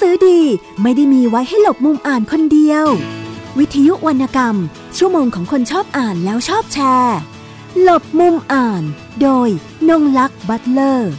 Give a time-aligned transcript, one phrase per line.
[0.00, 0.40] สือดี
[0.82, 2.86] ไม่ได้มีไว้ให้หลบมุมอ่านคนเดียว
[3.58, 4.56] วิทยุวรรณกรรม
[4.96, 7.18] ชั่วโมงของคนชอบอ่านแล้วชอบแชร์
[7.82, 8.82] หลบมุมอ่าน
[9.22, 9.48] โดย
[9.88, 11.12] นงลักษ์บัตเลอร์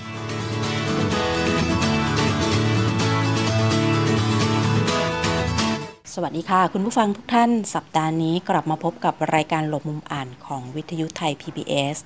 [6.14, 11.98] สวัสดีค่ะ คุณผู้ฟังทุกท่านสัปดาห์นี้กลับมาพบกับรายการหลบมุมอ่านของวิทยุไทย PBS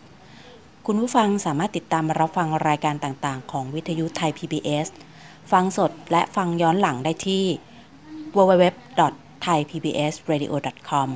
[0.86, 4.88] คุณผู้ฟังสามารถติดตามรับฟังรายการต่างๆ ของวิทยุไทย PBS
[5.52, 7.46] ฟังสดและฟังย้อนหลังได้ที่
[8.36, 11.10] www.thaipbsradio.com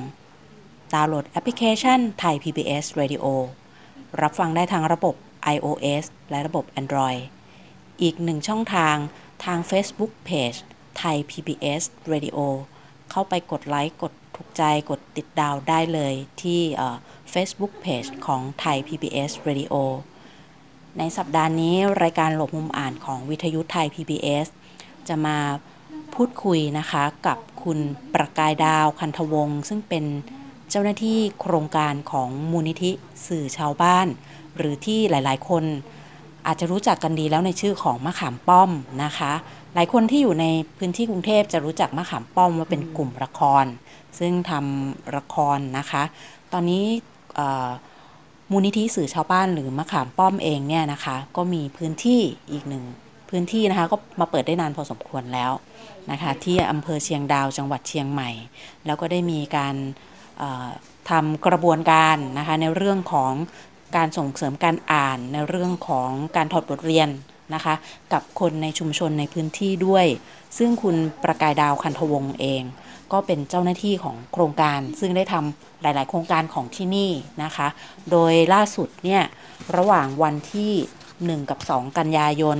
[0.92, 3.24] ดาวน์โหลดแอปพลิเคชัน Thai PBS Radio
[4.22, 5.14] รับฟังได้ทางระบบ
[5.54, 7.20] iOS และระบบ Android
[8.02, 8.96] อีกหนึ่งช่องทาง
[9.44, 10.58] ทาง Facebook Page
[11.00, 12.38] Thai PBS Radio
[13.10, 16.60] เข้าไปกดไลค์กดถูกใจกดติดดาวได้เลยที่
[17.32, 19.74] Facebook Page ของ Thai PBS Radio
[20.98, 24.46] ในสัปดาห์นี้รายการหลบมุมอ่านของวิทยุไทย PBS
[25.08, 25.38] จะมา
[26.14, 27.78] พูดคุยนะคะกับคุณ
[28.14, 30.04] ประกายดาวคันธวงศ์ซึ่งเป็น
[30.70, 32.90] เจ้าหน้าที่โครงการของมูลนิธิ
[33.26, 34.06] สื่อชาวบ้าน
[34.56, 35.64] หรือที่หลายๆ คน
[36.46, 38.70] อาจจะรู้จักกันดีแล้วในชื่อของมะขามป้อม
[39.04, 39.32] นะคะ
[39.74, 40.46] หลายคนที่อยู่ใน
[40.78, 43.64] พื้นที่กรุงเทพจะรู้จักมะขามป้อมว่าเป็นกลุ่มละคร
[44.18, 46.02] ซึ่งทำละครนะคะ
[46.52, 46.84] ตอนนี้
[48.50, 52.20] มูลนิธิสื่อชาวบ้านหรือมะขามป้อมเองเนี่ยนะคะ ก็มีพื้นที่
[52.52, 52.84] อีกหนึ่ง
[53.30, 55.52] พื้นที่นะคะก็มาเปิดได้นานพอสมควรแล้ว
[56.10, 58.30] นะคะที่อำเภอเชียงดาวจังหวัดเชียงใหม่
[58.86, 59.74] แล้วก็ได้มีการ
[61.10, 63.32] ทำกระบวนการนะคะในเรื่องของ
[63.96, 67.08] การส่งเสริมการอ่านในเรื่องของการถอดบทเรียน
[67.54, 67.74] นะคะ
[68.12, 70.06] กับคนในชุมชนในพื้นที่ด้วย
[70.58, 72.62] ซึ่งคุณประกายดาวคันธวงศ์เอง
[73.12, 77.10] ก็เป็นเจ้าหน้าที่ของโครงการ ซึ่งได้ทำหลาย ๆ โครงการของที่นี่
[77.42, 77.68] นะคะ
[78.10, 79.22] โดยล่าสุดเนี่ย
[79.76, 80.72] ระหว่างวันที่
[81.12, 82.58] 1 กับ 2 กันยายน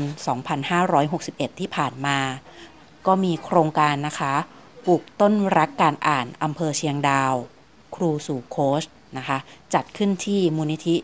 [0.78, 2.18] 2561 ที่ผ่านมา
[3.06, 4.34] ก็มีโครงการนะคะ
[4.86, 7.34] ปลูกต้นรักการอ่านอำเภอเชียงดาว
[7.94, 8.84] ครูสู่โค้ช
[9.18, 9.38] นะคะ
[9.74, 10.96] จัดขึ้นที่มูลนิธิ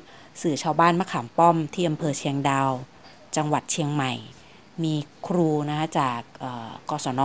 [0.43, 2.71] สื่อชาวบ้านมะขามป้อมที่อำเภอเชียงดาว
[3.37, 4.13] จังหวัดเชียงใหม่
[4.85, 4.95] มี
[5.27, 6.21] ครูนะคะจาก
[6.91, 7.23] กศน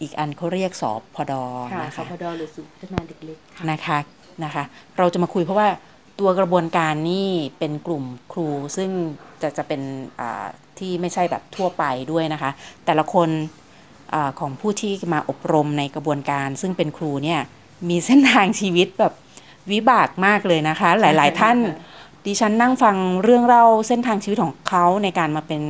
[0.00, 0.84] อีกอันเขาเรียกส
[1.14, 1.32] พด
[1.82, 3.38] นะคะสพดหรือศูนย์พัฒนาเด็กเล็ก
[3.70, 3.98] นะคะ
[4.44, 4.64] นะคะ
[4.98, 5.68] เราจะมาคุยเพราะว่า
[6.20, 7.28] ตัวกระบวนการนี่
[7.58, 8.90] เป็นกลุ่มครูซึ่ง
[9.42, 9.80] จะจะเป็น
[10.78, 12.50] ที่ไม่ใช่แบบทั่วไปด้วยนะคะ
[12.86, 13.28] แต่ละคน
[14.14, 17.40] อของผู้ที่มาอบรมในกระบวนการ ซึ่งเป็นครูเนี่ย
[17.88, 19.14] มีเส้นทางชีวิตแบบ
[19.72, 21.56] วิบากมากเลยนะคะ หลาย ๆ ท่าน
[22.28, 25.62] ดิฉันนั่งฟังเรื่องเล่าเส้นทางชีวิตของเขาในการมาเป็น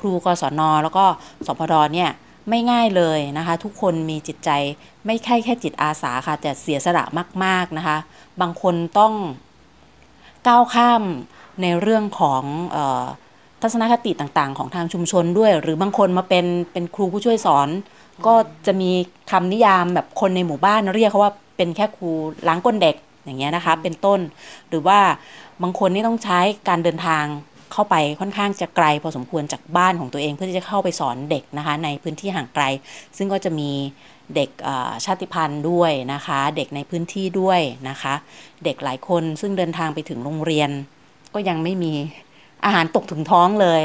[0.00, 1.04] ครูกศนแล้วก็
[1.46, 2.10] สพดเนี่ย
[2.48, 4.50] ไม่ง่ายเลยนะคะ ทุกคนมีจิตใจ
[5.06, 7.04] ไม่ใช่แค่จิตอาสาค่ะ แต่เสียสละ
[7.44, 7.98] มาก ๆนะคะ
[8.40, 9.12] บางคนต้อง
[10.46, 11.02] ก้าวข้าม
[11.62, 12.42] ในเรื่องของ
[12.76, 13.04] ออ
[13.62, 17.68] ทัศนคติต่างๆ ของทางชุมชนด้วย หรือบางคนมาเป็นเป็นครูผู้ช่วยสอน
[18.26, 18.34] ก็
[18.66, 18.90] จะมี
[19.30, 22.10] คำนิยามแบบคนในหมู่บ้านเรียกเขาว่าเป็นแค่ครู
[22.48, 24.20] ล้างก้นเด็ก อย่างเงี้ยนะคะ เป็นต้น
[24.68, 24.98] หรือว่า
[25.62, 27.24] บางคนนี่ต้องใช้การเดินทาง
[27.72, 32.64] เข้าไปค่อนข้างจะไกล พอสมควรจากบ้านของตัวเอง เพื่อที่จะเข้าไปสอนเด็กนะคะ ในพื้นที่ห่างไกล
[33.16, 33.70] ซึ่งก็จะมี
[34.34, 34.50] เด็ก
[35.04, 38.14] ชาติพันธุ์ด้วยนะคะ เด็กในพื้นที่ด้วยนะคะ
[38.64, 40.70] เด็กหลายคนซึ่งเดินทางไปถึงโรงเรียน
[41.34, 41.92] ก็ยังไม่มี
[42.64, 43.82] อาหารตกถึงท้องเลย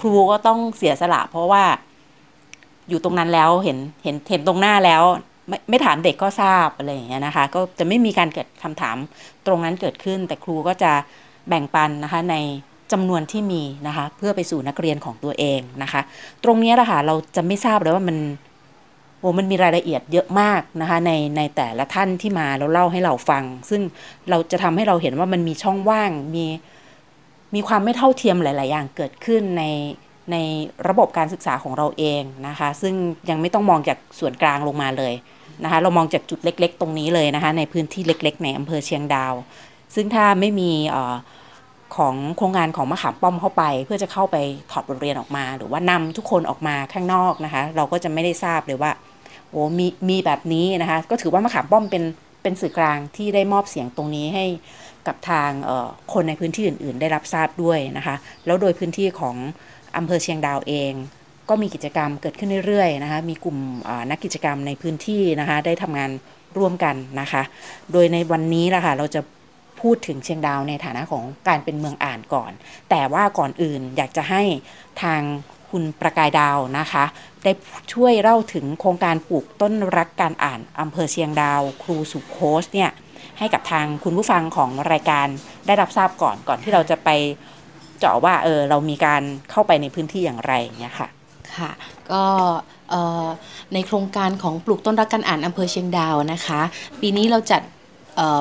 [0.00, 1.64] ครูก็ต้องเสียสละ เพราะว่า
[2.88, 5.02] อยู่ตรงนั้นแล้วเห็นเห็นเห็นตรงหน้าแล้ว
[5.50, 8.96] ไม่ไม่ถามเด็กก็ทราบอะไรอย่างเงี้ยนะคะ ก็จะไม่มีการเกิดคำถาม
[9.46, 10.92] ตรงนั้นเกิดขึ้น แต่ครูก็จะ
[11.48, 12.36] แบ่งปันนะคะใน
[12.92, 16.00] จำนวนที่มีนะคะเพื่อไปสู่นักเรียนของตัวเองนะคะ
[16.44, 18.18] ตรงนี้แหละค่ะเราจะไม่ทราบเลยว่ามัน
[19.20, 23.82] โอ้มันมีรายละเอียดเยอะมากนะคะในในแต่ละท่านที่มาแล้วเล่าให้เราฟัง ซึ่ง
[24.30, 26.46] เราจะทำให้เราเห็นว่ามันมีช่องว่างมี
[27.54, 29.64] มีความไม่เท่าเทียมหลาย ๆ อย่างเกิดขึ้นใน
[30.32, 30.36] ใน
[30.88, 32.94] ระบบการศึกษาของเราเองนะคะ ซึ่ง
[33.30, 35.12] ยังไม่ต้องมองจากส่วนกลางลงมาเลย
[35.64, 39.34] นะคะเรามองจากจุดเล็กๆ ตรงนี้เลยนะคะในพื้นที่เล็กๆ ในอำเภอเชียงดาว
[39.94, 40.96] ซึ่งถ้าไม่มีอ
[41.96, 44.36] ของโครงงานของมะขามป้อมเข้าไป เพื่อจะเข้าไป
[44.70, 48.90] ถอดบทเรียนออกมา หรือว่านำทุกคนออกมาข้างนอกนะคะเราก็จะไม่ได้ทราบเลยว่า
[49.50, 52.04] โอ้มีมีแบบนี้นะคะก็ถือว่ามะขามป้อมเป็น
[52.42, 54.44] เป็นสื่อกลางที่ได้มอบเสียงตรงนี้ให้
[55.06, 55.50] กับทาง
[56.12, 58.14] คนในพื้นที่อื่น ๆ ได้รับทราบด้วยนะคะ
[58.46, 59.36] แล้วโดยพื้นที่ของ
[59.96, 60.92] อำเภอเชียงดาวเอง
[61.50, 63.58] ก็มีกิจกรรมเกิดขึ้นเรื่อยๆนะคะมีกลุ่ม
[64.10, 66.10] นักกิจกรรมในพื้นที่นะคะได้ทำงาน
[66.58, 67.42] ร่วมกันนะคะ
[67.92, 69.20] โดยในวันนี้ละค่ะเราจะ
[69.80, 72.52] พูดถึงเชียงดาวในฐานะของการเป็นเมืองอ่านก่อน
[72.90, 74.42] แต่ว่าก่อนอื่นอยากจะให้
[75.02, 75.20] ทาง
[75.70, 77.04] คุณประกายดาวนะคะ
[77.42, 77.52] ได้
[77.92, 82.90] ช่วยเล่าถึงโครงการปลูกต้นรักการอ่านอำเภอเชียงดาว ครูสุโคสเนี่ย
[83.38, 85.26] ให้กับทางคุณผู้ฟังของรายการ
[85.66, 87.08] ได้รับทราบก่อนก่อนที่เราจะไป
[87.98, 91.08] เจาะว่าเออเรามีการเข้าไปในพื้นที่อย่างไรเนี่ยค่ะ
[91.58, 91.70] ค่ะ
[92.12, 92.22] ก็
[93.74, 96.60] ในโครงการของปลูกต้นรักการอ่านอำเภอเชียงดาวนะคะ
[97.00, 97.62] ปีนี้เราจัด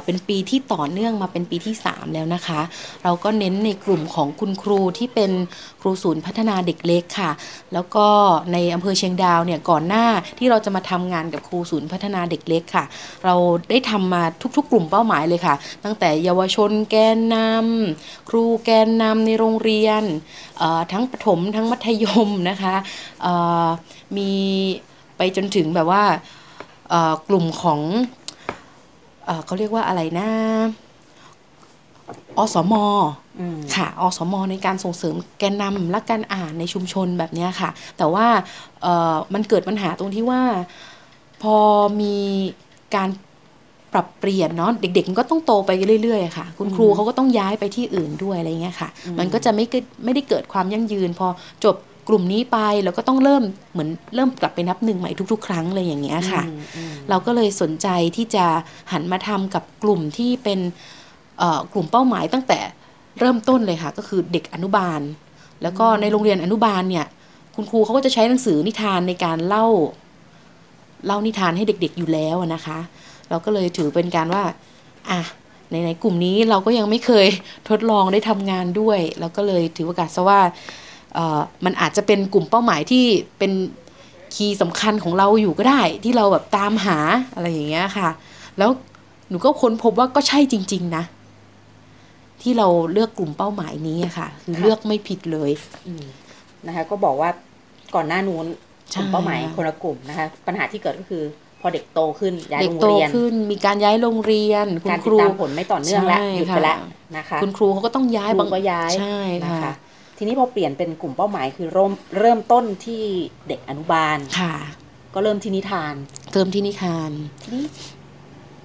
[0.06, 2.62] เป็นปีที่ต่อเนื่องมาเป็นปีที่ 3 แล้วนะคะ
[3.04, 5.32] เราก็เน้นในกลุ่มของคุณครูที่เป็น
[5.82, 7.32] ครูศูนย์พัฒนาเด็กเล็กค่ะ
[7.74, 8.08] แล้วก็
[8.54, 10.06] ในอำเภอเชียงดาวเนี่ยก่อนหน้า
[10.40, 12.86] ที่เราจะมาทำงานกับครูศูนย์พัฒนาเด็กเล็กค่ะ
[13.26, 13.36] เรา
[13.70, 14.24] ได้ทำมา
[14.58, 20.04] ทุกๆ กลุ่มเป้าหมายเลยค่ะ ตั้งแต่เยาวชนแกนนำครูแกนนำในโรงเรียน
[20.92, 22.76] ทั้งประถมทั้งมัธยมนะคะ
[24.18, 24.32] มี
[25.18, 26.04] ไปจนถึงแบบว่า
[27.28, 27.80] กลุ่มของ
[29.46, 30.30] เขาเรียกว่าอะไรนะ
[32.38, 32.74] อสม
[33.76, 38.28] ค่ะอสมในการส่งเสริมแกนนำและการอ่านในชุมชนแบบนี้ค่ะ แต่ว่า
[39.34, 40.42] มันเกิดปัญหาตรงที่ว่า
[41.42, 41.56] พอ
[42.02, 42.16] มี
[42.96, 43.10] การ
[43.94, 45.72] ปรับเปลี่ยนเนาะเด็กๆมันก็ต้องโตไป
[46.04, 48.90] เรื่อยๆค่ะ คุณครูเขาก็ต้องย้ายไปที่อื่นด้วยอะไรเงี้ยค่ะ
[49.20, 49.66] มันก็จะไม่
[50.04, 51.28] ไม่ได้เกิดความยั่งยืน พอ
[51.64, 51.76] จบ
[52.10, 56.44] กลุ่มนี้ไปแล้วก็ต้องเริ่มเหมือนเริ่มกลับไปนับหนึ่งใหม่ทุก ๆ ครั้งเลยอย่างเงี้ยค่ะ
[57.10, 58.46] เราก็เลยสนใจที่จะ
[58.92, 60.60] หันมาทำกับกลุ่มที่เป็น
[61.74, 62.60] กลุ่มเป้าหมายตั้งแต่
[63.20, 65.02] เริ่มต้นเลยค่ะ ก็คือเด็กอนุบาล
[65.64, 67.06] แล้วก็ในโรงเรียนอนุบาลเนี่ย
[67.56, 69.66] คุณครูเขาก็จะใช้หนังสือนิทานในการเล่า
[71.06, 72.80] เล่านิทานให้เด็กๆอยู่แล้วนะคะ
[73.30, 74.44] เราก็เลยถือเป็นการว่า
[75.10, 75.20] อะ
[75.72, 77.28] ในในกลุ่มนี้เราก็ยังไม่เคย
[77.70, 80.42] ทดลองได้ทำงานด้วยเราก็เลยถือโอกาสซะว่า
[81.66, 83.06] มันอาจจะเป็นกลุ่มเป้าหมายที่
[83.40, 83.52] เป็น
[84.36, 86.98] คีย์สำคัญของเราอยู่ก็ได้ ที่เราแบบตามหา
[87.34, 88.10] อะไรอย่างเงี้ยค่ะ
[88.58, 88.70] แล้ว
[89.30, 91.04] หนูก็ค้นพบว่าก็ใช่จริง ๆ นะ
[92.42, 95.52] ที่เราเลือกกลุ่มเป้าหมายนี้ค่ะ คือเลือกไม่ผิดเลย
[96.68, 97.30] นะคะ ก็บอกว่า
[97.96, 98.46] ก่อนหน้านู้น
[98.96, 101.24] กลุ่มเป้าหมายคนละกลุ่มนะคะ ปัญหาที่เกิดก็คือ
[101.62, 106.80] พอเด็กโตขึ้นย้ายโรงเรียนขึ้น มีการย้ายโรงเรียนการติดตามผลไม่ต่อเนื่องแล้วหยุดไปแล้ว
[107.18, 109.20] นะคะ คุณครูเขาก็ต้องย้ายบางก็ย้ายใช่
[109.64, 109.74] ค่ะ
[110.22, 113.04] ทีนี้พอเปลี่ยนเป็นกลุ่มเป้าหมายคือเริ่มเริ่มต้นที่
[113.48, 114.56] เด็กอนุบาลค่ะ
[115.14, 115.96] ก็เริ่มที่นิทาน
[116.34, 117.12] เริ่มที่นิทาน
[117.44, 117.66] ทีนี้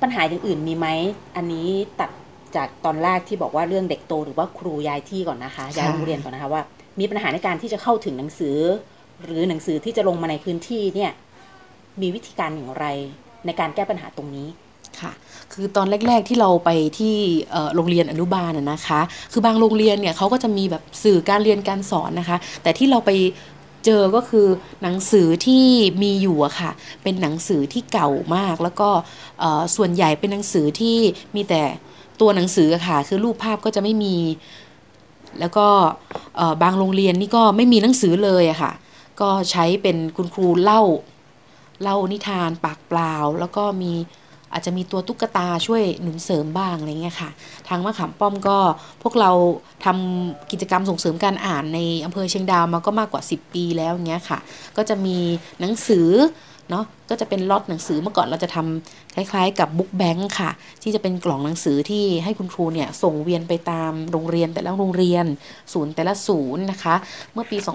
[0.02, 0.86] ปัญหาอย่างอื่นมีไหม
[1.36, 1.68] อันนี้
[2.00, 2.10] ตัด
[2.56, 6.62] จากตอนแรกที่บอกว่าเรื่องเด็กโตหรือว่าครูย้ายที่ก่อนนะคะย้ายโรงเรียนก่อนนะคะว่า
[7.00, 8.58] มีปัญหาในการที่จะเข้าถึงหนังสือ
[9.22, 11.10] หรือหนังสือที่จะลงมาในพื้นที่เนี่ย
[12.00, 12.86] มีวิธีการอย่างไร
[13.46, 14.48] ในการแก้ปัญหาตรงนี้
[15.02, 15.12] ค่ะ
[15.52, 17.14] คือตอนแรก ๆที่เราไปที่
[17.74, 19.00] โรงเรียนอนุบาลนะคะ
[19.32, 23.10] คือบางโรงเรียนเนี่ยเขาก็จะมีแบบสื่อการเรียนการสอนนะคะ แต่ที่เราไป
[23.84, 24.46] เจอก็คือ
[24.82, 25.64] หนังสือที่
[26.02, 26.70] มีอยู่อะค่ะ
[27.02, 28.88] เป็นหนังสือที่เก่ามาก แล้วก็
[29.76, 30.98] ส่วนใหญ่เป็นหนังสือที่
[31.36, 31.62] มีแต่
[32.20, 34.16] ตัวหนังสือค่ะ คือรูปภาพก็จะไม่มี
[35.40, 35.66] แล้วก็
[36.62, 38.72] บางโรงเรียนนี่ก็ไม่มีหนังสือเลยอะค่ะ
[39.20, 40.82] ก็ใช้เป็นคุณครูเล่า
[41.82, 43.92] เล่านิทานปากเปล่า แล้วก็มี
[44.54, 47.30] อาจจะมีตัวตุ๊กตาช่วยหนุนเสริมบ้างอะไรเงี้ยค่ะ
[47.68, 48.58] ทางมะขามป้อมก็
[49.02, 49.30] พวกเรา
[49.84, 54.38] ทำกิจกรรมส่งเสริมการอ่านในอำเภอเชียงดาวมาก็มากกว่า 10 ปีแล้วเงี้ยค่ะ
[54.76, 55.16] ก็จะมี
[55.60, 56.08] หนังสือ
[56.70, 60.50] เนาะก็จะเป็นล็อตหนังสือเมื่อก่อนเราจะทำคล้ายๆ กับบุ๊กแบงค์ค่ะ
[60.82, 65.26] ที่จะเป็นกล่องหนังสือที่ให้คุณครูเนี่ยส่งเวียนไปตามโรงเรียนแต่ละโรงเรียน
[65.72, 66.94] ศูนย์แต่ละศูนย์นะคะ
[67.32, 67.68] เมื่อปี 2558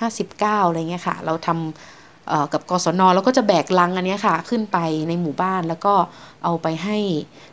[0.00, 1.93] 59 อะไรเงี้ยค่ะ เราทำ
[2.52, 4.78] กับกศนแล้วก็จะแบกลังอันนี้ค่ะขึ้นไป
[5.08, 5.94] ในหมู่บ้านแล้วก็
[6.44, 6.96] เอาไปให้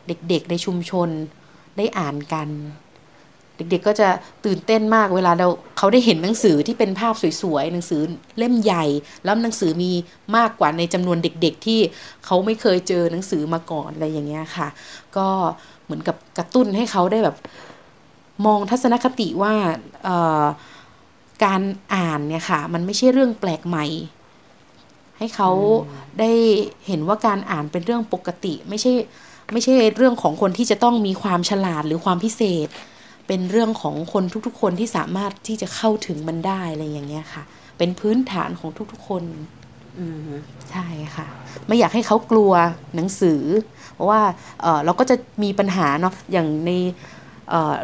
[0.06, 1.08] เด็กๆในชุมชน
[1.76, 2.48] ได้อ่านกัน
[3.56, 4.08] เด็กๆก็จะ
[4.44, 8.00] ตื่นเต้นมากเวลาเราเขาได้เห็นหนังสือที่เป็นภาพสวยๆหนังสือ
[8.38, 8.84] เล่มใหญ่
[9.24, 9.92] แล้วหนังสือมี
[10.36, 11.80] มากกว่าในจำนวนเด็กๆที่
[12.24, 14.68] เขาไม่เคยเจอหนังสือมาก่อนอะไรอย่างเงี้ยค่ะ
[15.16, 15.26] ก็
[15.84, 17.36] เหมือนกับกระตุ้นให้เขาได้แบบ
[18.46, 19.54] มองทัศนคติว่า
[21.44, 21.62] การ
[21.94, 23.86] อ่านเนี่ยค่ะ มันไม่ใช่เรื่องแปลกใหม่
[25.22, 25.50] ให้เขา
[26.20, 26.30] ได้
[26.86, 28.92] เห็นว่าการอ่านเป็นเรื่องปกติ ไม่ใช่
[29.52, 32.68] ไม่ใช่เรื่องของคนที่จะต้องมีความฉลาดหรือความพิเศษ
[33.26, 37.42] เป็นเรื่องของคนทุกๆ คนที่สามารถที่จะเข้าถึงมันได้อะไรอย่างเงี้ยค่ะ
[37.78, 39.24] เป็นพื้นฐานของทุกๆ คน
[40.70, 40.86] ใช่
[41.16, 41.26] ค่ะ
[41.66, 42.52] ไม่อยากให้เขากลัว
[42.96, 43.42] หนังสือ
[43.94, 44.20] เพราะว่า
[44.60, 46.70] เเราก็จะมีปัญหาเนาะอย่างใน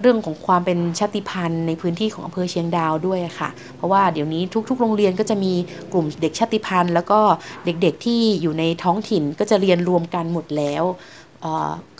[0.00, 5.52] เรื่องของความเป็นชาติพันธุ์ในพื้นที่ของอำเภอเชียงดาวด้วยค่ะ เพราะว่าเดี๋ยวนี้ทุก ๆ โรงเรียนก็จะมี
[5.92, 7.20] กลุ่มเด็กชาติพันธุ์ แล้วก็
[7.64, 10.84] เด็กๆที่อยู่ในท้องถิ่นก็จะเรียนรวมกันหมดแล้ว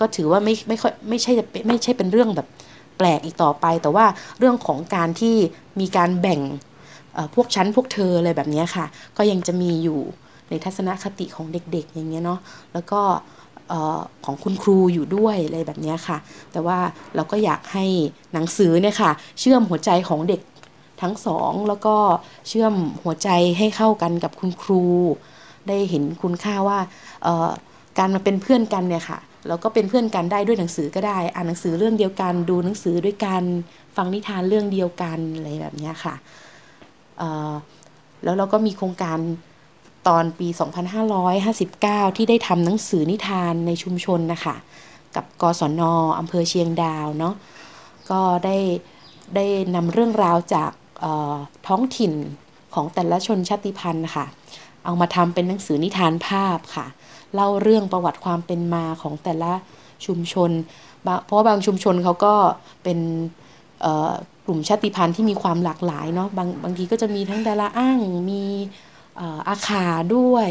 [0.00, 1.32] ก็ถือว่าไม่ไม่ค่อยไม่ใช่
[1.68, 2.46] ไม่ใช่เป็นเรื่องแบบ
[2.98, 4.06] แปลกอีกต่อไป แต่ว่า
[4.38, 5.37] เรื่องของการที่
[5.80, 6.40] มีการแบ่ง
[7.34, 10.00] พวกชั้นพวกเธออะไรแบบนี้ค่ะ ก็ยังจะมีอยู่
[10.50, 12.40] ในทัศนคติของเด็กๆ อย่างเงี้ยเนาะ
[12.72, 13.00] แล้วก็
[14.24, 16.18] ของคุณครูอยู่ด้วยอะไรแบบนี้ค่ะ
[16.52, 16.78] แต่ว่า
[17.14, 17.84] เราก็อยากให้
[18.32, 20.40] หนังสือเนี่ยค่ะ เชื่อมหัวใจของเด็ก
[21.02, 21.96] ทั้งสอง แล้วก็
[22.48, 22.74] เชื่อม
[23.04, 23.28] หัวใจ
[23.58, 24.84] ให้เข้ากันกับคุณครู
[25.68, 26.78] ได้เห็นคุณค่าว่า
[27.98, 33.42] การมาเป็นเพื่อนกันเนี่ยค่ะเราก็เป็นเพื่อนกันได้ด้วยหนังสือก็ได้ อ่านหนังสือเรื่องเดียวกัน ดูหนังสือด้วยกัน
[33.96, 36.14] ฟังนิทานเรื่องเดียวกันอะไรแบบนี้ค่ะ
[38.24, 39.18] แล้วเราก็มีโครงการ
[40.08, 40.48] ตอนปี
[41.32, 44.56] 2559 ที่ได้ทำหนังสือนิทานในชุมชนนะคะ
[45.16, 47.34] กับกศนออำเภอเชียงดาวเนาะ
[48.10, 48.56] ก็ได้
[49.36, 50.70] ได้นำเรื่องราวจาก
[51.66, 52.12] ท้องถิ่น
[52.74, 54.26] ของแต่ละชนชาติพันธุ์ค่ะ
[54.84, 56.86] เอามาทำเป็นหนังสือนิทานภาพค่ะ
[57.34, 59.52] เล่าเรื่องประวัติความเป็นมาของแต่ละ
[60.06, 60.50] ชุมชน
[61.24, 62.34] เพราะาบางชุมชนเขาก็
[62.82, 62.98] เป็น
[64.46, 67.98] กลุ่มชาติพันธุ์ที่มีความหลากหลายเนาะบางบางทีก็จะมีทั้งดาราอ้าง
[68.30, 68.42] มี
[69.48, 70.48] อาขาด้วย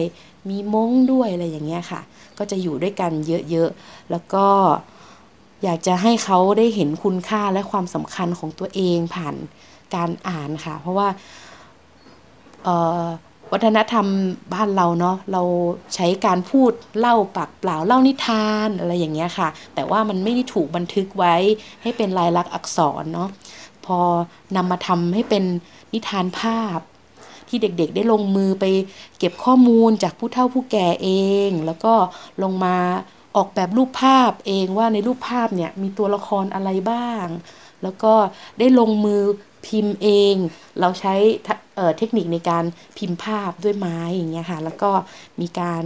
[0.49, 2.01] มีม้งด้วยอะไรอย่างเงี้ยค่ะ
[2.37, 3.11] ก็จะอยู่ด้วยกัน
[3.49, 4.45] เยอะๆ แล้วก็
[5.63, 9.35] อยากจะให้เขาได้เห็นคุณค่าและความสำคัญของตัวเองผ่าน
[9.95, 11.07] การอ่านค่ะ เพราะว่า
[13.51, 14.07] วัฒนธรรม
[14.53, 15.41] บ้านเราเนาะเรา
[15.95, 21.35] ใช้การพูดเล่าปากเปล่าเล่านิทานอะไรอย่างเงี้ยค่ะ แต่ว่ามันไม่ได้ถูกบันทึกไว้
[21.81, 23.29] ให้เป็นลายลักษณ์อักษรเนาะ
[23.85, 23.97] พอ
[24.55, 25.43] นำมาทำให้เป็น
[25.93, 26.79] นิทานภาพ
[27.49, 28.65] ที่เด็กๆ ได้ลงมือไป
[29.19, 31.09] เก็บข้อมูลจากผู้เฒ่าผู้แก่เอ
[31.47, 31.93] ง แล้วก็
[32.43, 32.77] ลงมา
[33.35, 37.25] ออกแบบรูปภาพเองว่าในรูปภาพเนี่ยมีตัวละครอะไรบ้าง
[37.83, 38.13] แล้วก็
[38.59, 39.21] ได้ลงมือ
[39.65, 40.35] พิมพ์เอง
[40.79, 41.13] เราใช้
[41.75, 42.63] เเทคนิคในการ
[42.97, 44.91] พิมพ์ภาพด้วยไม้อย่างเงี้ยค่ะแล้วก็
[45.41, 45.83] มีการ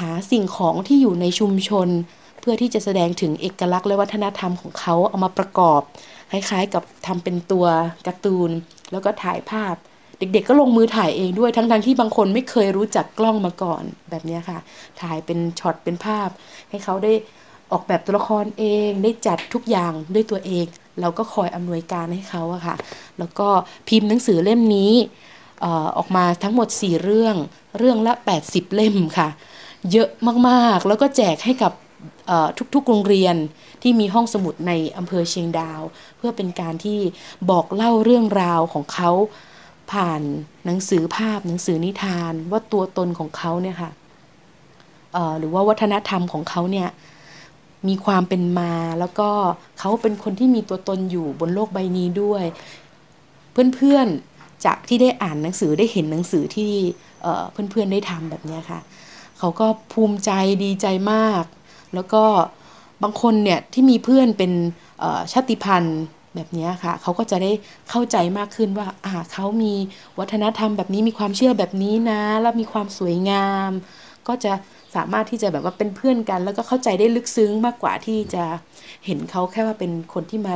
[0.00, 1.88] หาสิ่งของที่อยู่ในชุมชน
[2.40, 5.80] เพื่อที่จะแสดงถึงเอกลักษณ์และวัฒนธรรมของเขาเอามาประกอบ
[6.30, 7.66] คล้ายๆกับทำเป็นตัว
[8.06, 8.50] การ์ตูน
[8.92, 9.74] แล้วก็ถ่ายภาพ
[10.18, 14.58] เด็กๆก็ลงมือถ่ายเองด้วยทั้งๆที่บางคนไม่เคยรู้จักกล้องมาก่อนแบบนี้ค่ะ
[15.00, 16.28] ถ่ายเป็นช็อตเป็นภาพ
[16.70, 17.12] ให้เขาได้
[17.72, 20.66] ออกแบบตัวละครเอง ได้จัดทุกอย่างด้วยตัวเอง
[21.00, 22.76] เราก็คอยอำนวยการให้เขาอะค่ะ
[23.18, 23.48] แล้วก็
[23.88, 24.92] พิมพ์หนังสือเล่มนี้
[25.64, 25.66] อ
[25.96, 27.36] ออกมาทั้งหมด 4 เรื่อง
[27.78, 28.12] เรื่องละ
[28.44, 29.28] 80 เล่มค่ะ
[29.92, 30.08] เยอะ
[30.48, 31.72] มากๆ แล้วก็แจกให้กับ
[32.74, 33.36] ทุกๆ โรงเรียน
[33.82, 35.80] ที่มีห้องสมุดในอำเภอเชียงดาว
[36.16, 36.98] เพื่อเป็นการที่
[37.50, 39.10] บอกเล่าเรื่องราวของเขา
[39.92, 40.20] ผ่าน
[40.66, 43.90] หนังสือภาพหนังสือนิทานว่าตัวตนของเขาเนี่ยค่ะ
[45.38, 46.88] หรือว่าวัฒนธรรมของเขาเนี่ย
[47.88, 49.30] มีความเป็นมาแล้วก็
[49.78, 52.44] เขาเป็นคนที่มีตัวตนอยู่บนโลกใบนี้ด้วย
[53.76, 56.72] เพื่อนๆจากที่ได้อ่านหนังสือได้เห็นหนังสือที่
[57.52, 58.80] เพื่อนๆได้ทำแบบนี้ค่ะ
[59.38, 60.30] เขาก็ภูมิใจ
[60.64, 61.44] ดีใจมาก
[61.94, 62.24] แล้วก็
[63.02, 64.52] บางคนเนี่ยที่มีเพื่อนเป็น
[65.32, 66.00] ชาติพันธุ์
[66.34, 67.52] แบบนี้ค่ะ เขาก็จะได้
[67.90, 69.74] เข้าใจมากขึ้นว่า อ่าเขามี
[70.18, 73.70] วัฒนธรรมแบบนี้มีความเชื่อแบบนี้นะ แล้วมีความสวยงาม
[74.28, 74.52] ก็จะ
[74.94, 78.44] สามารถที่จะแบบว่าเป็นเพื่อนกัน แล้วก็เข้าใจได้ลึกซึ้งมากกว่าที่จะ
[79.06, 80.54] เห็นเขาแค่ว่าเป็นคนที่มา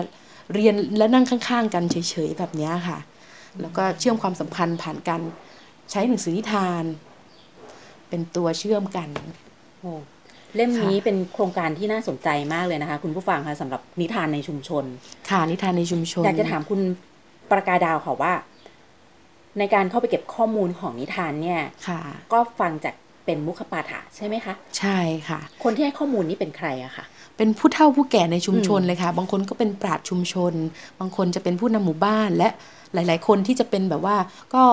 [0.54, 1.96] เรียนและนั่งข้างๆ กันเฉ
[2.28, 2.98] ยๆแบบนี้ค่ะ
[3.60, 5.22] แล้วก็เชื่อมความสัมพันธ์ผ่านการ
[5.90, 6.84] ใช้หนังสือนิทาน
[8.08, 9.08] เป็นตัวเชื่อมกัน
[9.80, 9.92] โอ้
[10.56, 14.84] เล่มนี้เป็นโครงการที่น่าสนใจมากเลยนะคะ คุณผู้ฟังคะสำหรับนิทานในชุมชน
[15.30, 16.80] ค่ะนิทานในชุมชน อยากจะถามคุณ
[17.50, 18.32] ประกายดาวค่ะว่า
[19.58, 22.00] ในการเข้าไปเก็บข้อมูลของนิทานเนี่ยค่ะ
[22.32, 27.04] ก็ฟังจากเป็นมุขปาฐะใช่ไหมคะ ใช่ค่ะ คนที่ให้ข้อมูลนี้เป็นใครอะคะ
[27.36, 30.52] เป็นผู้เฒ่าผู้แก่ในชุมชนอืมเลยค่ะ บางคนก็เป็นปราชญ์ชุมชน
[31.00, 32.48] บางคนจะเป็นผู้นำหมู่บ้านและ
[32.94, 34.16] หลาย ๆ คนที่จะเป็นแบบว่า
[34.54, 34.64] ก็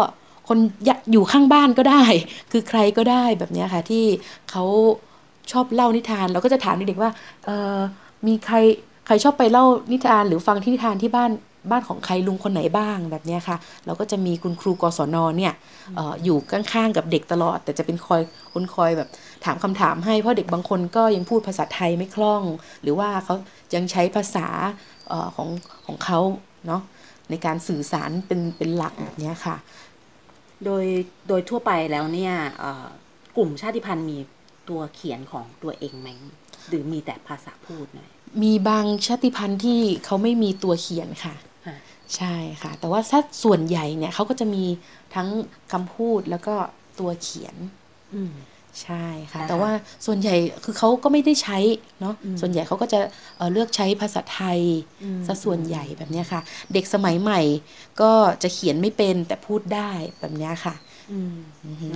[0.48, 2.04] คนอยากอยู่ข้างบ้านก็ได้
[2.52, 4.06] คือใครก็ได้แบบเนี้ยค่ะที่
[4.52, 4.64] เขา
[5.52, 7.12] ชอบเล่านิทาน เราก็จะถามเด็กๆว่า
[7.46, 7.80] เออ
[8.28, 8.58] มีใคร
[9.06, 11.32] ใครชอบไปเล่านิทานหรือฟังที่นิทานที่บ้าน
[11.72, 15.54] บ้านของใครลุงคนไหนบ้างแบบนี้ค่ะ เราก็จะมีคุณครูกศนเนี่ย
[15.98, 18.22] ออยู่ข้างๆกับเด็กตลอด แต่จะเป็นคอย
[18.54, 19.10] คนคอยแบบ
[19.46, 22.44] ถามคำถามให้เพราะเด็กบางคนก็ยังพูดภาษาไทยไม่คล่อง
[22.82, 23.36] หรือว่าเขา
[23.76, 24.48] ยังใช้ภาษา
[25.12, 25.50] ออของ
[25.86, 26.20] ของเขา
[26.68, 26.82] เนาะ
[27.30, 29.56] ในการสื่อสารเป็นเป็นหลักแบบนี้ค่ะ
[30.66, 30.86] โดย
[31.28, 32.34] โดยทั่วไปแล้วเนี่ย
[33.38, 34.18] กลุ่มชาติพันธุ์มี
[34.70, 36.10] ตัวเขียนของตัวเองไหม
[36.68, 38.10] หรือมีแต่ภาษาพูดหน่อย
[38.44, 41.76] มีบางชาติพันธุ์ที่เขาไม่มีตัวเขียนค่ะค่ะ
[42.16, 44.64] ใช่ค่ะ แต่ว่าถ้าส่วนใหญ่เนี่ยเขาก็จะมี
[45.16, 45.28] ทั้ง
[45.72, 46.56] คำพูดแล้วก็
[47.00, 47.56] ตัวเขียน
[48.16, 48.34] อืม
[48.84, 49.72] ใช่ค่ะนะคะแต่ว่า
[50.06, 51.58] ส่วนใหญ่คือเขาก็ไม่ได้ใช้
[52.02, 53.00] เนาะอืมส่วนใหญ่เขาก็จะ
[53.38, 54.60] เอ่อเลือกใช้ภาษาไทย
[55.04, 56.42] อืมซะส่วนใหญ่แบบเนี้ยค่ะ
[56.74, 57.42] เด็กสมัยใหม่
[58.02, 58.12] ก็
[58.44, 60.95] จะเขียนไม่เป็นแต่พูดได้แบบเนี้ยค่ะอืมอือฮึ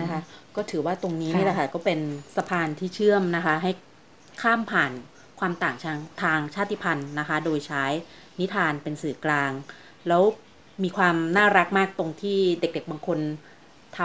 [0.02, 0.22] นะคะ
[0.56, 2.00] ก็ถือว่าตรงนี้ค่ะนี่แหละค่ะ ก็เป็น
[2.36, 3.72] สะพานที่เชื่อมนะคะ ให้
[4.42, 4.92] ข้ามผ่าน
[5.40, 7.86] ความต่างทางทางชาติพันธุ์นะคะ โดยใช้
[8.40, 9.52] นิทานเป็นสื่อกลาง
[10.08, 10.24] แล้ว
[10.84, 13.20] มีความน่ารักมากตรงที่เด็กๆบางคน
[13.98, 14.00] ท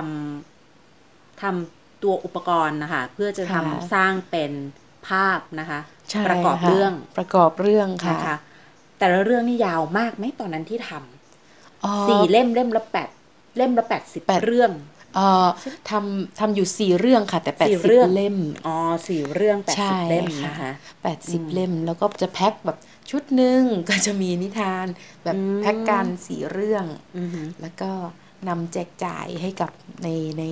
[0.73, 4.53] ำทำตัวอุปกรณ์นะคะ เพื่อจะทำค่ะสร้างเป็น
[5.09, 5.81] ภาพนะคะ
[6.11, 8.37] ใช่ประกอบค่ะเรื่องประกอบเรื่องค่ะนะคะ
[8.99, 13.09] แต่ละเรื่องนี่ยาวมากไหมตอนนั้นที่ทำอ๋อสี่เล่มเล่มละแปด
[13.57, 14.94] เล่มละแปดสิบแปดเรื่องเอ่อ
[15.91, 18.77] ทำทำอยู่สี่เรื่องค่ะ แต่แปดสี่สิบเรื่องเล่มอ๋อ
[19.09, 22.79] สี่เรื่องแปดใช่สิบเล่มค่ะนะคะแปดสิบอืมเล่มแล้วก็จะแพ็คแบบ
[23.11, 24.87] ชุดหนึ่งก็จะมีนิทาน
[25.25, 26.85] แบบอืมแพ็คกันสี่เรื่อง
[27.19, 27.91] อือหือแล้วก็
[28.49, 29.71] นำแจกจ่ายให้กับ
[30.03, 30.45] ในใน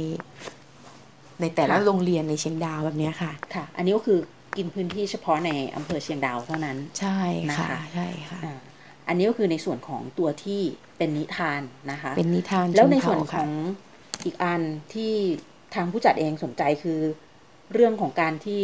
[1.40, 4.18] ในแต่ละค่ะโรงเรียนในเชียงดาวแบบเนี้ยค่ะค่ะ อันนี้ก็คือ
[4.56, 7.20] กินพื้นที่เฉพาะในอำเภอเชียงดาวเท่านั้น ใช่
[7.58, 8.58] ค่ะนะคะใช่ค่ะอ่า
[9.08, 10.60] อันนี้ก็คือในส่วนของตัวที่
[10.98, 13.50] เป็นนิทานนะคะ เป็นนิทานแล้วในชส่วนเผ่าขค่ะอง
[14.24, 14.62] อีกอัน
[14.94, 15.14] ที่
[15.74, 17.00] ทางผู้จัดเองสนใจคือ
[17.72, 18.60] เรื่องของการที่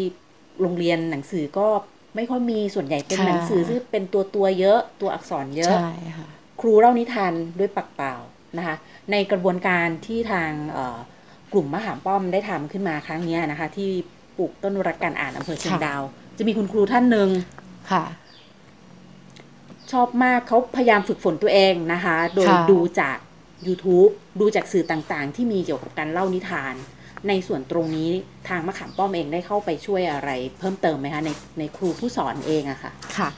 [0.61, 1.69] โรงเรียนหนังสือก็
[2.17, 6.29] ไม่ค่อยมีส่วนใหญ่เป็นค่ะหนังสือที่เป็นตัวตัวเยอะตัวอักษรเยอะใช่ค่ะ
[6.61, 8.15] ครูเล่านิทานด้วยปากเปล่า
[8.59, 8.77] นะคะ
[9.11, 10.99] ในกระบวนการที่ทางเอ่อ
[11.53, 13.91] กลุ่มมหามป้อมได้ทำขึ้นมาครั้งเนี้ยนะคะ ที่
[14.37, 16.03] ปลูกต้นรักการอ่านอำเภอเชียงค่ะดาว
[16.39, 17.29] จะมีคุณครูท่านหนึ่ง
[17.91, 18.05] ค่ะ
[19.93, 23.19] ชอบมากเขาพยายามฝึกฝนตัวเองนะคะ โดยค่ะดูจาก
[23.67, 24.11] YouTube
[24.41, 26.75] ดูจากสื่อต่างๆ ที่มีเกี่ยวกับการเล่านิทาน
[27.29, 28.11] ในส่วนตรงนี้
[28.49, 33.29] ทางมะขามป้อมเองได้เข้าไปช่วยอะไร เพิ่มเติมไหมคะในในครูผู้สอนเองอะค่ะค่ะ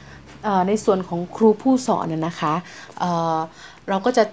[0.44, 2.54] เอ่อในส่วนของครูผู้สอนน่ะนะคะ
[2.98, 3.38] เอ่อ
[3.88, 4.24] เราก็จะ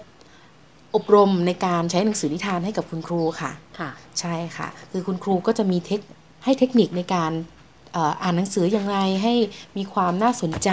[0.95, 3.89] อบรมในการใช้หนังสือนิทานให้กับคุณครูค่ะค่ะ
[4.19, 5.99] ใช่ค่ะ คือคุณครูก็จะมีเทค
[6.43, 7.31] ให้เทคนิคในการ
[7.93, 9.33] เอ่ออ่านหนังสืออย่างไรให้
[9.77, 10.71] มีความน่าสนใจ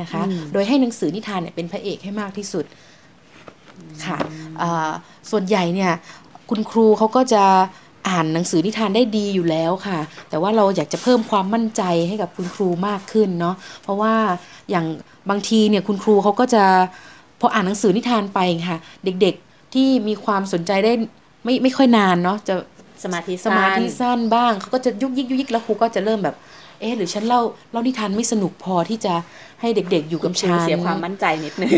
[0.00, 2.64] นะคะอืมโดยให้หนังสือนิทานเนี่ยเป็นพระเอกให้มากที่สุด
[4.06, 4.18] ค่ะ
[4.58, 4.90] เอ่อ
[5.30, 5.92] ส่วนใหญ่เนี่ย
[6.50, 7.44] คุณครูเขาก็จะ
[8.08, 14.14] อ่านหนังสือนิทานได้ดีอยู่แล้วค่ะ แต่ว่าเราอยากจะเพิ่มความมั่นใจให้กับคุณครูมากขึ้นเนาะเพราะว่า
[14.70, 14.86] อย่าง
[15.30, 16.64] บางทีเนี่ยคุณครูเขาก็จะ
[17.40, 18.38] พออ่านหนังสือนิทานไป
[18.70, 20.92] ค่ะ เด็กๆที่มีความสนใจได้
[21.44, 22.54] ไม่ไม่ค่อยนานเนาะจะ
[23.04, 26.36] สมาธิสมาธิสั้นสั้นบ้างเขาก็จะยุกยิกยุกยิกแล้วครูก็จะเริ่มแบบ
[26.80, 27.40] เอ๊ะหรือฉันเล่า
[27.72, 29.14] เล่านิทานไม่สนุกพอที่จะ
[29.60, 31.70] ให้เด็กๆ อยู่กับครูฉันเสียความมั่นใจนิดนึง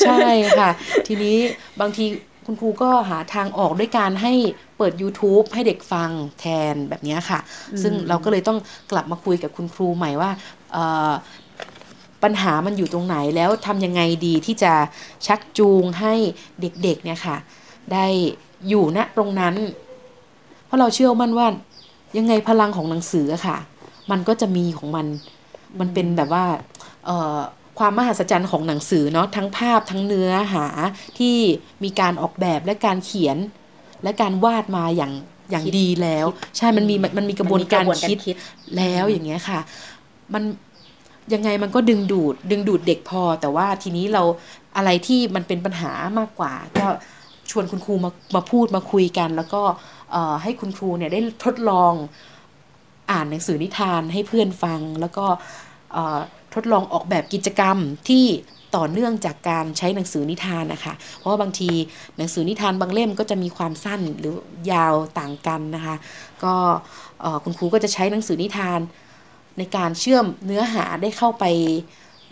[0.00, 0.26] ใช่
[0.58, 0.70] ค่ะ
[1.06, 1.36] ทีนี้
[1.80, 2.04] บางที
[2.46, 4.32] คุณครูก็หาทางออกด้วยการให้
[4.76, 7.38] เปิด YouTube ให้เด็กฟังแทนแบบเนี้ยค่ะ
[7.82, 8.58] ซึ่งเราก็เลยต้อง
[8.90, 10.30] กลับมาคุยกับคุณครูใหม่ว่า
[10.72, 11.12] เอ่อ
[12.22, 14.72] ปัญหามันอยู่ตรงไหนแล้วทำยังไงดีที่จะ
[15.26, 16.14] ชักจูงให้
[16.60, 17.36] เด็กๆเนี่ยค่ะ
[17.92, 18.06] ได้
[18.68, 19.54] อยู่ณตรงนั้น
[20.66, 21.46] เพราะเราเชื่อมั่นว่า
[22.18, 23.58] ยังไงพลังของหนังสืออะค่ะ
[24.10, 25.06] มันก็จะมีของมัน
[25.80, 26.44] มันเป็นแบบว่า
[27.06, 27.38] เอ่อ
[27.78, 30.66] ความมหัศจรรย์ของหนังสือเนาะทั้งภาพทั้งเนื้อหา
[31.18, 31.36] ที่
[31.84, 33.36] มีการออกแบบและการเขียน
[34.02, 35.12] และการวาดมาอย่าง
[35.50, 38.18] อย่างคิดดีแล้ว ใช่มันมีมันมีกระบวนการมันมีคิด
[38.76, 39.60] แล้วอย่างเงี้ยค่ะ
[40.34, 40.42] มัน
[41.34, 44.22] ยังไงมันก็ดึงดูด ดึงดูดเด็กพอ แต่ว่าทีนี้เรา
[44.76, 46.86] อะไรที่มันเป็นปัญหามากกว่า ก็
[47.50, 49.62] ชวนคุณครูมามาพูดมาคุยกัน แล้วก็
[50.12, 51.92] เอ่อให้คุณครูเนี่ยได้ทดลอง
[53.10, 55.26] อ่านหนังสือนิทานให้เพื่อนฟัง แล้วก็
[56.54, 57.76] ทดลองออกแบบกิจกรรม
[58.08, 58.24] ที่
[58.76, 61.70] ต่อเนื่องจากการใช้หนังสือนิทานนะคะ เพราะว่าบางที
[62.16, 64.34] หนังสือนิทานบางเล่มก็จะมีความสั้นหรือ
[64.72, 65.96] ยาวต่างกันนะคะ
[66.44, 66.54] ก็
[67.44, 68.80] คุณครูก็จะใช้หนังสือนิทาน
[69.58, 71.44] ในการเชื่อมเนื้อหาได้เข้าไป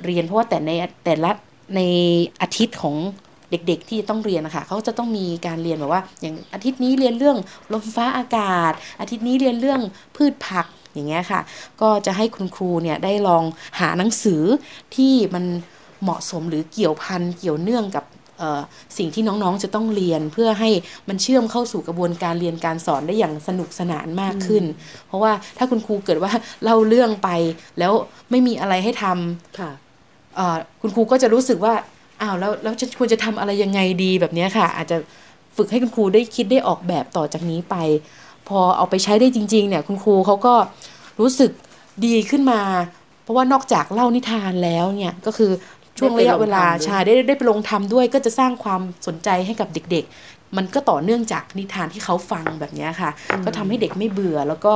[0.04, 0.70] เรียน เพราะว่าแต่ใน
[1.04, 1.30] แต่ละ
[1.76, 1.80] ใน
[2.42, 2.96] อาทิตย์ของ
[3.51, 7.37] เด็ก ๆ ที่จะต้องเรียนนะคะเขาจะต้องมีการเรียนแบบว่า อย่างอาทิตย์นี้เรียนเรื่อง
[7.73, 9.81] ลมฟ้าอากาศ อาทิตย์นี้เรียนเรื่อง
[10.17, 11.41] พืชผักอย่างเงี้ยค่ะ
[11.81, 13.45] ก็จะให้คุณครูเนี่ยได้ลอง
[13.81, 14.43] หาหนังสือ
[14.97, 15.45] ที่มัน
[16.03, 18.05] เหมาะสมหรือเกี่ยวพันเกี่ยวเนื่องกับ
[18.39, 18.61] เอ่อ
[18.99, 20.71] สิ่งที่น้องๆจะต้องเรียนเพื่อให้
[21.09, 24.65] มันเชื่อมเข้าสู่กระบวนการเรียนการสอนได้อย่างสนุกสนานมากขึ้น
[25.07, 26.33] เพราะว่าถ้าคุณครูเกิดว่า
[26.63, 27.29] เล่าเรื่องไป
[27.79, 27.93] แล้ว
[28.31, 29.71] ไม่มีอะไรให้ทำค่ะ
[30.37, 31.75] เอ่อคุณครูก็จะรู้สึกว่า
[32.20, 34.96] อ้าวแล้วแล้วจะควรจะทำอะไรยังไงดีแบบเนี้ยค่ะ อาจจะ
[35.56, 37.76] ฝึกให้คุณครูได้คิดได้ออกแบบต่อจากนี้ไป
[38.48, 40.54] พอเอาไปใช้ได้จริง ๆ เนี่ยคุณครูเขาก็
[41.20, 41.50] รู้สึก
[42.06, 42.61] ดีขึ้นมา
[43.22, 45.50] เพราะว่านอกจากเล่านิทานแล้วเนี่ยก็คือ
[45.98, 53.11] ช่วงระยะเวลาได้ไปลงทำด้วยใช่ได้ได้ไปลงทำด้วย ก็จะสร้างความสนใจให้กับเด็ก ๆ มันก็ต่อเนื่องจากนิทานที่เขาฟังแบบเนี้ยค่ะ
[53.44, 54.72] ก็ทำให้เด็กไม่เบื่อ แล้วก็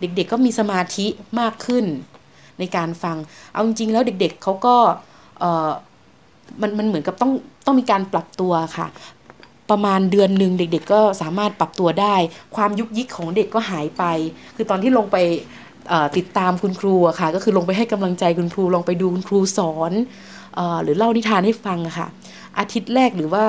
[0.00, 1.06] เด็ก ๆ ก็มีสมาธิ
[1.40, 1.84] มากขึ้น
[2.58, 3.16] ในการฟัง
[3.52, 4.76] เอาจริงๆแล้วเด็ก ๆเขาก็
[5.40, 5.70] เอ่อ
[6.60, 7.32] มันมันเหมือนกับต้อง
[7.66, 8.86] ต้องมีการปรับตัวค่ะ
[9.70, 12.14] ประมาณเดือนหนึ่งเด็ก ๆ ก็สามารถปรับตัวได้
[12.56, 14.04] ความยุกยิกของเด็กก็หายไป
[14.56, 15.16] คือตอนที่ลงไป
[15.88, 19.92] เอ่อติดตามคุณครูอะค่ะ ก็คือลงไปให้กำลังใจคุณครูลองไปดูคุณครูสอน
[20.54, 22.06] เออหรือเล่านิทานให้ฟังอะค่ะ
[22.58, 23.44] อาทิตย์แรกหรือว่า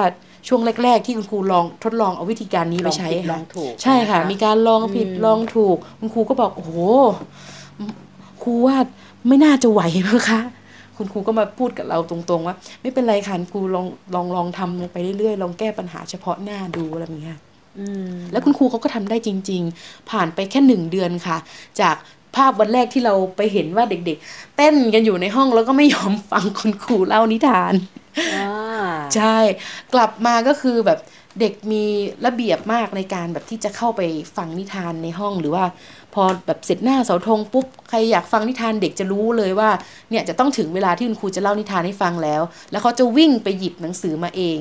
[0.48, 6.72] ช่วงแรก ๆ ที่คุณครูลองทดลองเอาวิธีการนี้ไปใช้ลองผิดลค่ะองถูกใช่ค่ะนะคะมีการลองผิดอืมลองถูก คุณครูก็บอกโอ้โห
[8.44, 8.78] ครูว่า
[9.28, 10.40] ไม่น่าจะไหวนะคะ
[11.00, 13.86] คุณครูก็มาพูดกับเราตรงๆ ว่า ไม่เป็นไรค่ะครูลอง
[14.16, 17.40] ลองลองทำไปเรื่อยๆลองแก้ปัญหาเฉพาะหน้าดูอะไรแบบนี้ค่ะ
[17.80, 21.38] อืมแล้วคุณครูเขาก็ทำได้จริง ๆ ผ่านไปแค่หนึ่งเดือนค่ะ
[21.82, 21.96] จาก
[22.36, 27.74] ภาพวันแรกที่เราไปเห็นว่าเด็ก ๆ เต้นกันอยู่ในห้องแล้วก็ไม่ยอมฟังคุณครูเล่านิทาน
[28.34, 28.50] อ่า
[29.16, 29.38] ใช่
[29.94, 31.00] กลับมาก็คือแบบ
[31.40, 31.84] เด็กมี
[32.26, 34.02] ระเบียบมากในการแบบที่จะเข้าไป
[34.38, 35.64] ฟังนิทานในห้องหรือว่า
[36.14, 39.70] พอแบบเสร็จหน้าเสาธงปุ๊บใครอยากฟังนิทานเด็กจะรู้เลยว่า
[40.10, 42.42] เนี่ยจะต้องถึงเวลาที่คุณครูจะเล่านิทานให้ฟังแล้ว
[42.72, 44.60] แล้วเขาจะวิ่งไปหยิบหนังสือมาเอง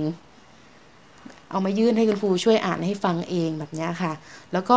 [1.51, 4.13] เอามายื่นให้คุณครูช่วยอ่านให้ฟังเองแบบเนี้ยค่ะ
[4.53, 4.77] แล้วก็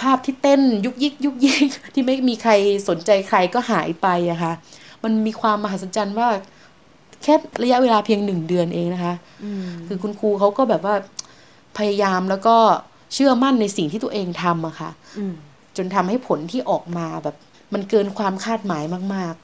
[0.00, 2.52] ภาพที่เต้นยุกยิกยุกยิกที่ไม่มีใคร
[2.88, 4.52] สนใจใครก็หายไปอะค่ะ
[5.04, 6.28] มันมีความมหัศจรรย์ว่า
[7.22, 9.14] แค่ระยะเวลาเพียงหนึ่งเดือนเองนะคะ
[9.86, 10.94] คือคุณครูเขาก็แบบว่า
[11.78, 12.56] พยายามแล้วก็
[13.14, 15.34] เชื่อมั่นในสิ่งที่ตัวเองทำอะค่ะอืม
[15.78, 17.36] จนทำให้ผลที่ออกมาแบบ
[17.74, 19.34] มันเกินความคาดหมายมาก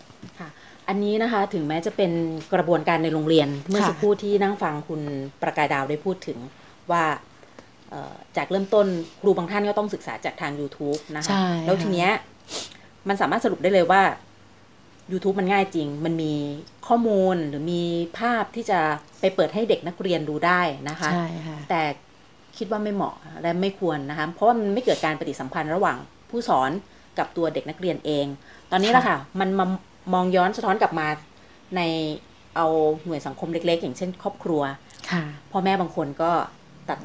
[0.41, 0.49] ค่ะ
[0.89, 2.13] อันนี้นะคะถึงแม้จะเป็น
[2.55, 5.01] กระบวนการในโรงเรียน เมื่อค่ะสักครู่ที่นั่งฟังคุณ
[5.43, 6.39] ประกายดาวได้พูดถึง
[6.91, 7.05] ว่า
[7.91, 8.87] เอ่อจากเริ่มต้น
[9.21, 12.11] ครูบางท่านก็ต้องศึกษาจากทาง YouTube นะๆคะใช่แล้วทีเนี้ย
[13.09, 14.03] มันสามารถสรุปได้เลยว่า
[15.13, 16.33] YouTube มันง่ายจริง มันมี
[16.87, 17.83] ข้อมูลหรือมี
[18.19, 18.81] ภาพที่จะ
[19.21, 21.83] ไปเปิดให้เด็กนักเรียนดูได้นะคะใช่ค่ะแต่
[22.59, 25.99] คิดว่าไม่เหมาะและไม่ควรนะคะ เพราะว่ามันไม่เกิดการปฏิสัมพันธ์ระหว่าง
[26.35, 26.71] ผู้สอน
[27.19, 28.27] กับตัวเด็กนักเรียนเอง
[28.71, 29.67] ตอนนี้แหละค่ะ มันมา
[30.15, 31.07] มองย้อนสะท้อนกลับมา
[31.77, 31.81] ใน
[32.57, 32.67] เอา
[33.05, 34.63] หน่วยสังคมเล็ก ๆ อย่างเช่น ครอบครัว
[35.11, 36.31] ค่ะพ่อแม่บางคนก็
[36.89, 36.99] ตัด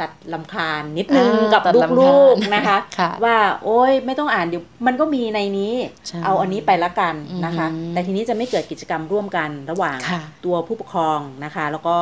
[0.00, 5.74] ตัดลำคาญนิดนึงอ่ากับตัดลำคาญลูกๆนะคะค่ะว่าโอ๊ยไม่ต้องอ่านเดี๋ยวมันก็มีในนี้
[6.06, 11.96] ใช่เอาอันนี้ไปละกันนะคะอืมแต่ทีนี้จะไม่เกิดกิจกรรมร่วมกันระหว่างค่ะตัวผู้ปกครองนะคะ แล้วก็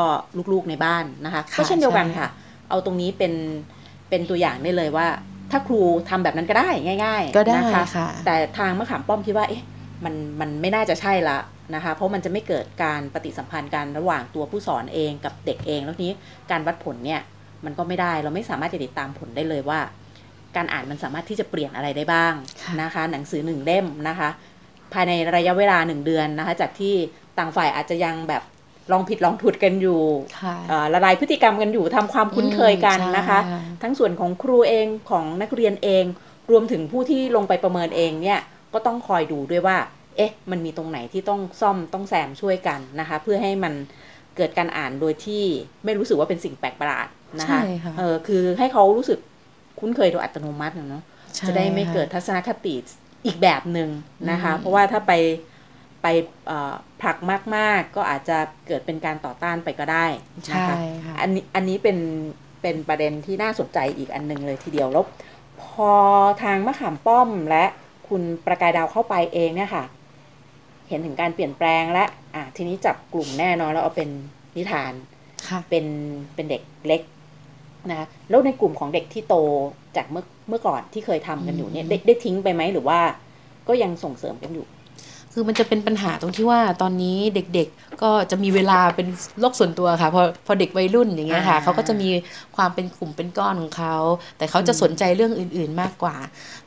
[0.53, 2.29] ลูกๆในบ้านนะคะค่ะก็เช่นเดียวกันใช่ค่ะ
[2.71, 3.33] เอาตรงนี้เป็น
[4.09, 5.07] เป็นตัวอย่างได้เลยว่า
[5.51, 6.69] ถ้าครูทำแบบนั้นก็ได้
[7.05, 9.63] ง่าย ๆ ก็ได้นะคะค่ะแต่ทางมะขามป้อมคิดว่าเอ๊ะ
[10.05, 11.39] มันมันไม่น่าจะใช่ละ
[11.75, 16.17] นะคะ เพราะมันจะไม่เกิดการปฏิสัมพันธ์กันระหว่างตัวผู้สอนเองกับเด็กเอง แล้วทีนี้
[16.51, 17.21] การวัดผลเนี่ย
[17.65, 19.81] มันก็ไม่ได้เราไม่สามารถจะติดตามผลได้เลยว่า
[20.57, 24.31] การอ่านมันสามารถที่จะเปลี่ยนอะไรได้บ้างค่ะนะคะ หนังสือหนึ่งเล่มนะคะ
[24.93, 26.95] ภายในระยะเวลาหนึ่งเดือนนะคะ จากที่
[27.39, 28.43] ต่างฝ่ายอาจจะยังแบบ
[28.93, 30.01] ลองผิดลองถูกกันอยู่
[30.41, 36.05] ค่ะเอ่อละลายพฤติกรรมกันอยู่ทำความคุ้นเคยกันนะคะใช่ทั้งส่วนของครูเองของนักเรียนเอง
[36.51, 38.41] รวมถึงผู้ที่ลงไปประเมินเองเนี่ย
[38.73, 39.77] ก็ต้องคอยดูด้วยว่า
[40.17, 43.75] เอ๊ะ มันมีตรงไหนที่ต้องซ่อมต้องแซมช่วยกันนะคะ เพื่อให้มัน
[44.37, 45.45] เกิดการอ่านโดยที่
[45.85, 47.09] ไม่รู้สึกว่าเป็นสิ่งแปลกประหลาด
[47.41, 49.19] นะคะใช่ค่ะเออคือให้เขารู้สึก
[49.81, 51.03] คุ้นเคยโดยอัตโนมัตินะเนาะ
[51.35, 52.75] ใช่จะได้ไม่ค่ะเกิดทัศนคติ
[53.27, 53.89] อีกแบบหนึ่ง
[54.31, 55.13] นะคะอืมเพราะว่าถ้าไป
[56.07, 57.17] ไปเอ่อผลัก
[57.57, 61.99] มาก ๆ ก็อาจจะเกิดเป็นการต่อต้านไปก็ได้นะใช่คะค่ะอันนี้อันนี้เป็น
[62.63, 65.05] เป็นประเด็นที่น่าสนใจอีกอันหนึ่งเลยทีเดียวแล้ว
[65.63, 65.93] พอ
[66.43, 67.65] ทางมะขามป้อมและ
[68.09, 69.85] คุณประกายดาวเข้าไปเองเนี่ยค่ะ
[70.89, 74.11] เห็นถึงการเปลี่ยนแปลงและอะทีนี้จับกลุ่มแน่นอนแล้วเอาเป็น
[74.57, 74.93] นิทาน
[75.49, 75.87] ค่ะเป็น
[76.35, 77.03] เป็นเด็กเล็ก
[77.91, 79.37] นะคะแล้วในกลุ่มของเด็กที่โต
[79.97, 83.01] จากเมื่อเมื่อก่อนที่เคยทำกันอยู่เนี่ยได้ได้ทิ้งไปไหมหรือว่า
[83.69, 84.67] ก็ยังส่งเสริมกันอยู่
[85.39, 89.09] คือมันจะเป็นปัญหาตรงที่ว่าตอนนี้เด็กๆก็จะมีเวลาเป็น
[89.41, 92.09] โลกส่วนตัวค่ะพอพอเด็กวัยรุ่นอย่างเงี้ยค่ะอ่าเขาก็จะมี
[92.57, 93.97] ความเป็นกลุ่มเป็นก้อนของเขา
[94.39, 96.17] แต่เขาจะสนใจเรื่องอื่นๆมากกว่า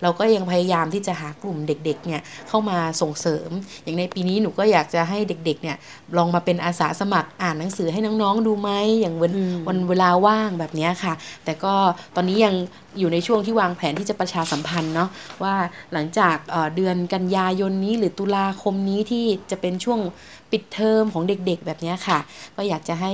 [0.01, 3.49] เราก็ยังพยายามที่จะหากลุ่มเด็กๆเนี่ยเข้ามาส่งเสริม
[3.83, 5.77] อย่างในปีนี้หนูก็อยากจะให้เด็กๆเนี่ย
[6.17, 8.69] ลองมาเป็นอาสาสมัครอ่านหนังสือให้น้องๆดูไหม
[9.01, 11.13] อย่างวันอืมวันเวลาว่างแบบเนี้ยค่ะ
[11.45, 11.73] แต่ก็
[12.15, 12.55] ตอนนี้ยัง
[12.99, 15.09] อยู่ในช่วงที่วางแผนที่จะประชาสัมพันธ์เนาะ
[15.43, 15.55] ว่า
[15.93, 19.99] หลังจากเอ่อเดือนกันยายนนี้หรือตุลาคคมนี้ที่จะเป็นช่วง
[20.51, 22.19] ปิดเทอมของเด็กๆ แบบนี้ค่ะ
[22.55, 23.13] ก็อยากจะให้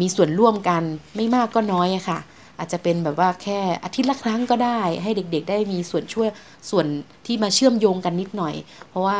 [0.00, 0.82] มีส่วนร่วมกัน
[1.16, 2.18] ไม่มากก็น้อยค่ะ
[2.58, 6.28] อาจจะเป็นแบบว่าแค่อาทิตย์ละครั้งก็ได้ ให้เด็กๆ ได้มีส่วนช่วย
[6.70, 6.86] ส่วน
[7.26, 8.54] ที่มาเชื่อมโยงกันนิดหน่อย
[8.88, 9.16] เพราะว่า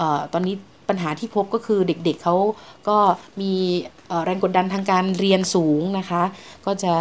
[0.00, 0.54] ออตอนนี้
[0.88, 2.36] ปัญหาที่พบก็คือเด็กๆเขา
[2.88, 2.98] ก็
[3.40, 3.52] มี
[4.24, 6.22] แรงกดดันทางการเรียนสูงนะคะ
[6.66, 6.92] ก็จะ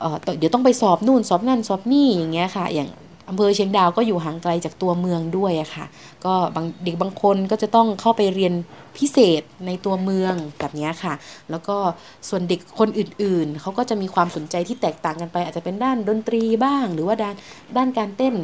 [0.00, 2.88] เเดี๋ยวต้องไปสอบนู่นสอบนั่นสอบนี่อย่างเงี้ยค่ะ อย่าง
[3.28, 5.86] อำเภอเชียงดาวก็อยู่ห่างไกลจากตัวเมืองด้วยอะค่ะ
[6.24, 8.54] ก็บางเด็กบางคนก็จะต้องเข้าไปเรียน
[8.98, 11.14] พิเศษในตัวเมืองแบบนี้ค่ะ
[11.50, 11.76] แล้วก็
[12.28, 17.34] ส่วนเด็กคนอื่นๆ เขาก็จะมีความสนใจที่แตกต่างกันไป อาจจะเป็นด้านดนตรีบ้าง หรือว่าด้าน
[17.76, 18.34] ด้านการเต้น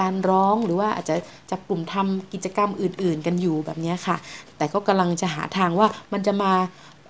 [0.00, 1.16] การร้องหรือว่าอาจจะ
[1.50, 4.16] จับกลุ่มทำกิจกรรมอื่น ๆ กันอยู่แบบนี้ค่ะ
[4.56, 6.52] แต่ก็กำลังจะหาทางว่ามันจะมา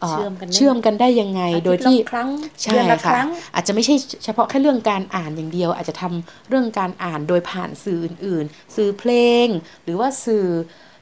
[0.00, 2.28] เอ่อเชื่อมกันได้เชื่อมกันได้ยังไง โดยที่อาทิตละครั้ง
[2.64, 9.12] ใช่เดือนละคค่ะรั้งอาจจะไม่ใช่เฉพาะแค่เรื่องการอ่านอย่างเดียว อาจจะทำเรื่องการอ่านโดยผ่านสื่ออื่น ๆ สื่อเพล
[9.46, 9.48] ง
[9.84, 10.46] หรือว่าสื่อ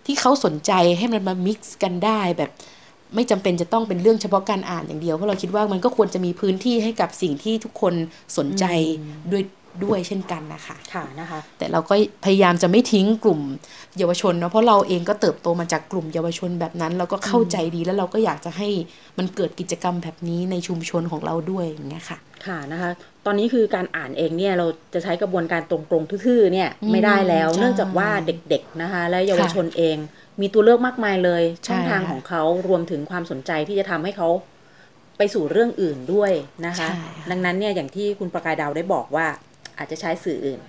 [0.06, 2.50] ที่เขาสนใจให้มันมา mix กันได้แบบ
[3.14, 7.94] ไม่จำเป็นจะต้องเป็นเรื่องเฉพาะการอ่านอย่างเดียวเพราะเราคิดว่ามันก็ควรจะมีพื้นที่ให้กับสิ่งที่ทุกคน
[8.38, 8.64] สนใจ
[9.32, 9.42] ด้วย
[9.84, 13.40] ด้วยเช่นกันนะคะค่ะนะคะแต่เราก็พยายามจะไม่ทิ้งกลุ่ม
[13.98, 18.68] เยาวชนเนาะเพราะเราเองก็เติบโตมาจากกลุ่มเยาวชนแบบนั้น เราก็เข้าใจดีแล้วเราก็อยากจะให้
[19.18, 22.90] มันเกิดกิจกรรมแบบนี้ในชุมชนของเราด้วยอย่างเงี้ยค่ะค่ะนะคะ
[23.26, 29.96] ตอนนี้คือการอ่านเองเนี่ยเราจะใช้กระบวนการตรงๆทื่อๆเนี่ยอืมไม่ได้แล้วใช่เนื่องจากว่าเด็กๆนะคะและเยาวชนเอง
[30.40, 34.28] มีตัวเลือกมากมายเลยช่องทางใช่ค่ะของเขารวมถึงความสนใจที่จะทำให้เขา
[35.18, 36.32] ไปสู่เรื่องอื่นด้วย
[36.66, 39.26] นะคะใช่ค่ะดังนั้นเนี่ยอย่างที่คุณประกายดาวได้บอกว่า
[39.78, 40.60] อาจจะใช้สื่ออื่น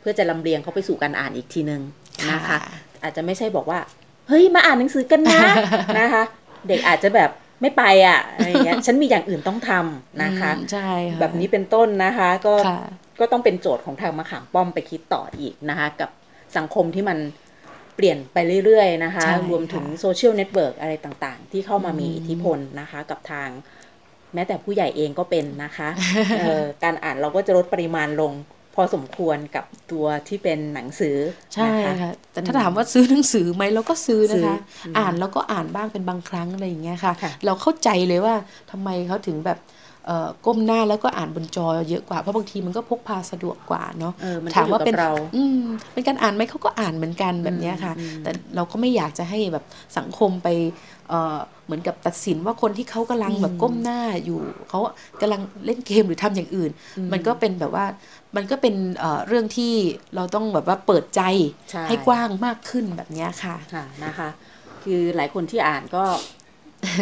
[0.00, 1.82] เพื่อจะลำเลียงเขาไปสู่การอ่านอีกทีนึง
[2.30, 2.58] นะคะ
[3.02, 3.80] อาจจะไม่ใช่บอกว่า
[4.28, 5.40] เฮ้ยมาอ่านหนังสือกันนะ
[5.98, 6.22] นะคะ
[6.68, 7.30] เด็กอาจจะแบบ
[7.62, 12.80] ไม่ไปอะอะไรเงี้ยฉันมีอย่างอื่นต้องทำนะคะอืมใช่ค่ะแบบนี้เป็นต้นนะคะก็ค่ะ
[13.20, 16.10] ก็ต้องเป็นโจทย์ของทางมะขามป้อมไปคิดต่ออีกนะคะ กับ
[16.56, 17.18] สังคมที่มัน
[17.96, 23.48] เปลี่ยนไปเรื่อยๆนะคะใช่รวมถึงค่ะ social network อะไรต่างๆ ที่เข้ามามีอิทธิพลนะคะ กับทาง
[24.34, 25.88] แม้แต่ผู้ใหญ่เองก็เป็นนะคะ
[26.38, 28.32] เอ่อการอ่านเราก็จะลดปริมาณลง
[28.74, 31.16] พอสมควรกับตัวที่เป็นหนังสือ
[31.54, 38.34] ใช่นะคะค่ะแต่ถ้าถามว่าซื้อหนังสือไหมเราก็ซื้อนะคะซื้ออืมอ่านแล้วก็อ่านบ้างเป็นบางครั้งอะไรอย่างเงี้ยค่ะค่ะเราเข้าใจเลยว่า
[38.70, 39.73] ทำไมเขาถึงแบบเอ่อ
[40.46, 45.60] ก้มหน้าแล้วก็อ่านบนจอเยอะกว่า เพราะบางทีมันก็พกพาสะดวกกว่าเนาะเออมันก็ถามว่าเป็นอยู่กับเราอืม
[45.92, 49.64] เป็นการอ่านไหมเขาก็อ่านเหมือนกันแบบเนี้ยค่ะอืมแต่เราก็ไม่อยากจะให้แบบ
[49.98, 50.48] สังคมไป
[51.08, 54.80] เอ่อเหมือนกับตัดสินว่าคนที่เขากำลังแบบก้มหน้าอยู่เขา
[55.20, 56.70] กำลังเล่นเกมหรือทำอย่างอื่น
[57.12, 57.84] มันก็เป็นแบบว่า
[58.36, 59.72] มันก็เป็นเอ่อเรื่องที่
[60.14, 61.22] เราต้องแบบว่าเปิดใจ
[61.70, 64.28] ใช่ให้กว้างมากขึ้นแบบเนี้ยค่ะค่ะนะคะ
[64.84, 66.04] คือหลายคนที่อ่านก็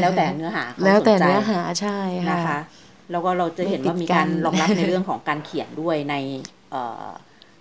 [0.00, 2.60] แล้วแต่เนื้อหาเขาแล้วแต่สนใจเนื้อหาใช่นะค่ะคะ
[3.10, 6.14] แล้วก็เราจะเห็นว่ามีการรองรับในเรื่องของการเขียนด้วยใน
[6.70, 7.06] เอ่อ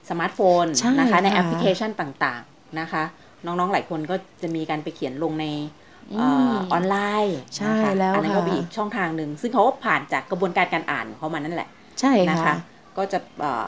[0.10, 3.04] สมาร์ทโฟนใช่นะคะ ในค่ะแอปพลิเคชันต่างๆนะคะ
[3.46, 5.46] น้องๆหลายคนก็จะมีการไปเขียนลงใน
[6.18, 12.56] เอ่ออออนไลน์ใช่นะคะแล้วอันนั้นก็ค่ะเป็นอีกช่องทางหนึ่งซึ่งเขาก็ผ่านจากกระบวนการการอ่านของเขามานั่นแหละ ใช่นะคะค่ะ
[12.98, 13.68] ก็จะเอ่อ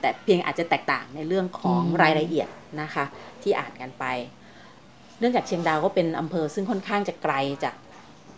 [0.00, 2.48] แต่เพียงอาจจะแตกต่างในเรื่องของอืมรายละเอียด
[2.80, 3.04] นะคะ
[3.42, 4.04] ที่อ่านกันไป
[5.18, 7.34] เนื่องจากเชียงดาวก็เป็นอำเภอซึ่งค่อนข้างจะไกล
[7.64, 7.74] จาก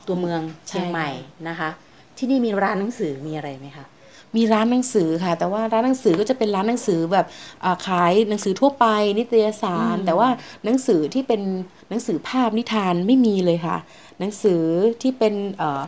[0.07, 1.09] ตัวเมืองเชียงใหม่
[1.49, 1.71] นะคะ
[2.19, 3.87] ที่นี่มีร้านหนังสือมีอะไรไหมคะ
[4.37, 7.27] มีร้านหนังสือค่ะ แต่ว่าร้านหนังสือก็จะเป็นร้านหนังสือแบบ
[7.65, 8.87] อ่าขายหนังสือทั่วไป
[9.19, 10.29] นิตยสารอืมแต่ว่า
[10.65, 11.41] หนังสือที่เป็น
[11.89, 13.77] หนังสือภาพนิทานไม่มีเลยค่ะ
[14.21, 14.63] หนังสือ
[15.03, 15.83] ที่เป็นเอ่อ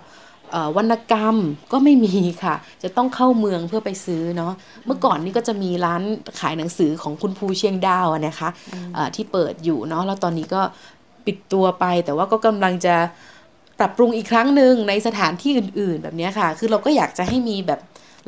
[0.53, 1.37] เอ่อวรรณกรรม
[1.73, 4.53] ก็ไม่มีค่ะ จะต้องเข้าเมืองเพื่อไปซื้อเนาะ
[4.87, 6.03] เมื่อก่อนนี้ก็จะมีร้าน
[6.41, 8.49] ขายหนังสือของคุณภูเชียงดาวอะนะคะ
[8.97, 10.63] อ่าที่เปิดอยู่เนาะแล้วตอนนี้ก็
[11.27, 12.97] ปิดตัวไปแต่ว่าก็กำลังจะ
[13.79, 17.81] ปรับปรุงอีกครั้งหนึ่งในสถานที่อื่น ๆ แบบเนี้ยค่ะ คือเราก็อยากจะให้มีแบบ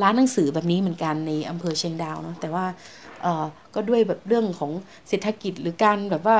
[0.02, 2.64] ร้านหนังสือแบบนี้เหมือนกันในอำเภอเชียงดาวเนาะแต่ว่า
[3.22, 4.70] เอ่อก็ด้วยแบบเรื่องของ
[5.08, 6.36] เศรษฐกิจหรือการแบบว่า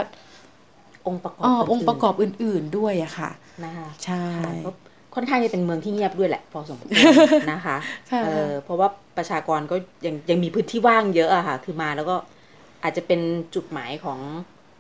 [1.06, 3.30] องค์ประกอบเอ่ออื่นๆองค์ประกอบอื่น ๆด้วยอะค่ะ
[3.64, 4.24] นะคะใช่
[4.66, 4.70] ก็
[5.14, 6.92] ค่อนข้างจะเป็นเมืองที่เงียบด้วยแหละ พอสมควร
[7.52, 7.76] นะคะ
[8.10, 12.16] ค่ะเออเพราะว่าประชากรก็ยังยังมีพื้นที่ว่างเยอะอะค่ะ คือมาแล้วก็
[12.82, 13.20] อาจจะเป็น
[13.54, 14.18] จุดหมายของ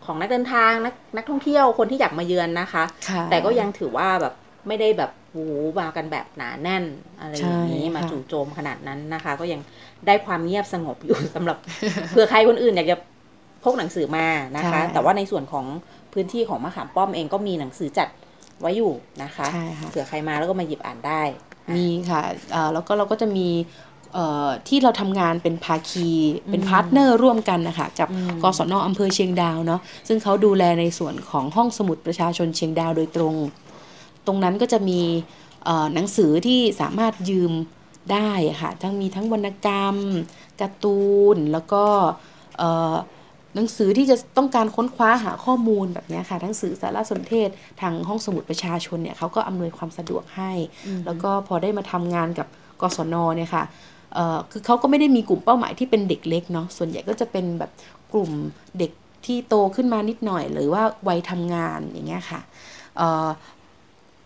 [0.04, 4.34] ของนักเดินทางนักนักท่องเที่ยวคนที่อยากมาเยือนนะคะค่ะแต่ก็ยังถือว่าแบบ
[4.68, 6.84] ไม่ได้แบบโอ้โหมากันแบบหนาแน่น
[7.20, 9.60] อะไรอย่างนี้ใช่ค่ะมาจู่โจมขนาดนั้นนะคะ ก็ยัง
[10.06, 11.56] ได้ความเงียบสงบอยู่สำหรับ
[12.10, 12.96] เผื่อใครคนอื่นอยากจะ
[13.64, 15.66] พกหนังสือมานะคะ แต่ว่าในส่วนของ
[16.12, 18.08] พื้นที่ของมะขามป้อมเองก็มีหนังสือจัด
[18.60, 21.22] ไว้อยู่นะคะใช่ค่ะเผื่อใครมาแล้วก็มาหยิบอ่านได้
[21.76, 23.89] มีค่ะเอ่อแล้วก็เราก็จะมีเอ่อ
[24.68, 26.10] ที่เราทำงานเป็นภาคี
[26.50, 33.34] เป็น partner ร่วมกันนะคะกับอืมกศนอำเภอเชียงดาวเนาะซึ่งเขาดูแลในส่วนของห้องสมุดประชาชนเชียงดาวโดยตรง
[34.26, 35.00] ตรงนั้นก็จะมี
[35.64, 37.52] เอ่อหนังสือที่สามารถยืม
[38.12, 38.30] ได้
[38.62, 39.96] ค่ะทั้งมีทั้งวรรณกรรม
[40.60, 41.00] การ์ตู
[41.34, 41.84] น แล้วก็
[42.58, 42.94] เอ่อ
[43.56, 47.48] หนังสือที่จะต้องการค้นคว้าหาข้อมูลแบบเนี้ยค่ะหนังสือสารสนเทศ
[47.80, 50.52] ทางห้องสมุดประชาชนเนี่ยเขาก็อำนวยความสะดวกให้
[51.06, 52.48] แล้วก็พอได้มาทำงานกับ
[52.82, 53.78] กศนเนี่ยค่ะเอ่อ
[54.52, 57.70] คือเขาก็ไม่ได้มีกลุ่มเป้าหมายที่เป็นเด็กเล็กเนาะส่วนใหญ่ก็จะเป็นแบบ
[58.12, 58.30] กลุ่ม
[58.78, 58.92] เด็ก
[59.26, 62.40] ที่โตขึ้นมานิดหน่อย หรือว่าวัยทำงานอย่างเงี้ยค่ะ
[62.96, 63.28] เอ่อ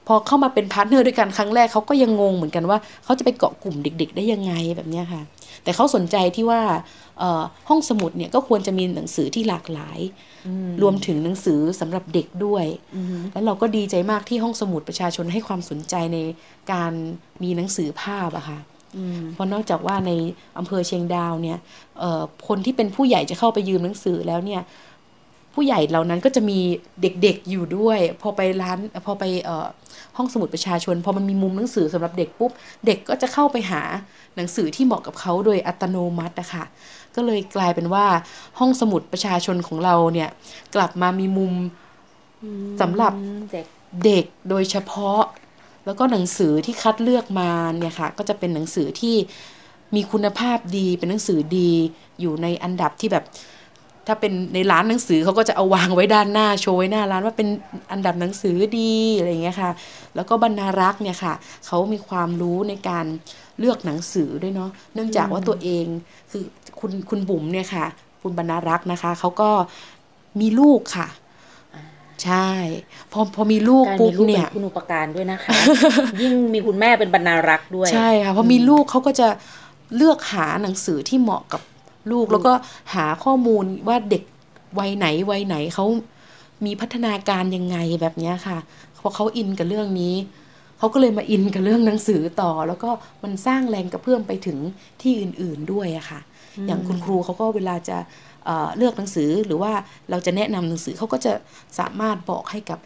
[0.06, 5.22] พอเข้ามาเป็น partner ด้วยกันครั้งแรกเขาก็ยังงงเหมือนกันว่าเขาจะไปเกาะกลุ่มเด็ก ๆ ได้ยังไงแบบเนี้ยค่ะ
[5.62, 6.60] แต่เขาสนใจที่ว่า
[7.18, 9.98] เอ่อห้องสมุดเนี่ยก็ควรจะมีหนังสือที่หลากหลาย
[10.82, 12.66] รวมถึงหนังสือสำหรับเด็กด้วย
[13.32, 16.18] แล้วเราก็ดีใจมากที่ห้องสมุดประชาชนให้ความสนใจใน
[16.72, 16.92] การ
[17.42, 18.58] มีหนังสือภาพอะค่ะ
[19.32, 20.10] เพราะนอกจากว่าใน
[20.58, 21.58] อำเภอเชียงดาวเนี่ย
[21.98, 24.62] เอ่อคนที่เป็นผู้ใหญ่จะเข้าไปยืมหนังสือแล้วเนี่ย
[25.54, 26.58] ผู้ใหญ่เหล่านั้นก็จะมี
[27.02, 29.66] เด็กๆอยู่ด้วย พอไปร้านพอไปเอ่อ
[30.16, 32.50] ห้องสมุดประชาชน พอมันมีมุมหนังสือสำหรับเด็กปุ๊บ
[32.86, 33.82] เด็กก็จะเข้าไปหา
[34.36, 36.64] หนังสือที่เหมาะกับเขาโดยอัตโนมัตินะคะ
[37.14, 38.06] ก็เลยกลายเป็นว่า
[38.58, 40.28] ห้องสมุดประชาชนของเราเนี่ย
[40.74, 41.52] กลับมามีมุม
[42.80, 43.12] สำหรับ
[43.52, 43.66] เด็ก
[44.04, 45.20] เด็กโดยเฉพาะ
[45.84, 49.16] แล้วก็หนังสือที่คัดเลือกมาเนี่ยค่ะก็จะเป็นหนังสือที่
[49.94, 51.70] มีคุณภาพดีเป็นหนังสือดี
[52.20, 53.24] อยู่ในอันดับที่แบบ
[54.06, 57.48] ถ้าเป็นในร้านหนังสือเขาก็จะเอาวางไว้ด้านหน้าโชว์ไว้หน้าร้านว่าเป็น
[57.92, 59.70] อันดับหนังสือดีอะไรอย่างเงี้ยค่ะ
[60.14, 61.34] แล้วก็บรรณารักษ์เนี่ยค่ะ
[61.66, 63.06] เขามีความรู้ในการ
[63.58, 65.86] เลือกหนังสือด้วยเนาะเนื่องจากว่าตัวเอง
[66.30, 66.44] คือ
[66.80, 67.86] คุณคุณบุ๋มเนี่ยค่ะ
[68.22, 69.50] คุณบรรณารักษ์นะคะเขาก็
[70.40, 71.06] มีลูกค่ะ
[72.24, 72.48] ใช่
[73.12, 75.52] พอพอมีลูกการปุ๊มีบลูกเนี่เป็ยนคุณอุปการด้วยนะคะ
[76.22, 79.28] ยิ่งมีคุณแม่เป็นบรรณารักษ์ด้วย ใช่ค่ะพอมีลูกเขาก็จะ
[79.96, 81.60] เลือกหาหนังสือที่เหมาะกับ
[82.10, 82.52] ลูก แล้วก็
[82.94, 84.22] หาข้อมูลว่าเด็ก
[84.78, 85.86] วัยไหนวัยไหนเขา
[86.64, 88.58] มีพัฒนาการยังไงแบบเนี้ยค่ะ
[89.00, 90.14] พอเขาอินกับเรื่องนี้
[90.78, 92.90] เขาก็เลยมาอินกับเรื่องหนังสือต่อ แล้วก็
[93.22, 94.58] มันสร้างแรงกระเพื่อมไปถึง
[95.02, 96.20] ที่อื่น ๆด้วยอะค่ะ
[96.66, 97.96] อย่างคุณครูเขาก็เวลาจะ
[98.46, 99.72] เอ่อเลือกหนังสือหรือว่า
[100.10, 101.32] เราจะแนะนำหนังสือเขาก็จะ
[101.78, 102.78] สามารถบอกให้กับ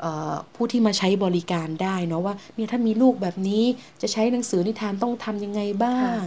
[0.00, 3.64] เอ่อผู้ที่มาใช้บริการได้เนาะว่าเนี่ยถ้ามีลูกแบบนี้
[4.02, 6.22] จะใช้หนังสือนิทานต้องทำยังไงบ้าง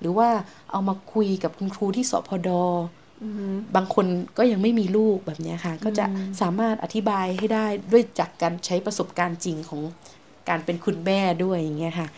[0.00, 0.28] หรือว่า
[0.70, 2.50] เอามาคุยกับคุณครูที่สพด
[3.76, 4.06] บางคน
[4.38, 6.04] ก็ยังไม่มีลูกแบบเนี้ยค่ะ ก็จะ
[6.40, 9.80] สามารถอธิบายให้ได้ด้วยจากการใช้ประสบการณ์จริงของ
[10.48, 12.08] การเป็นคุณแม่ด้วยอย่างเงี้ยค่ะ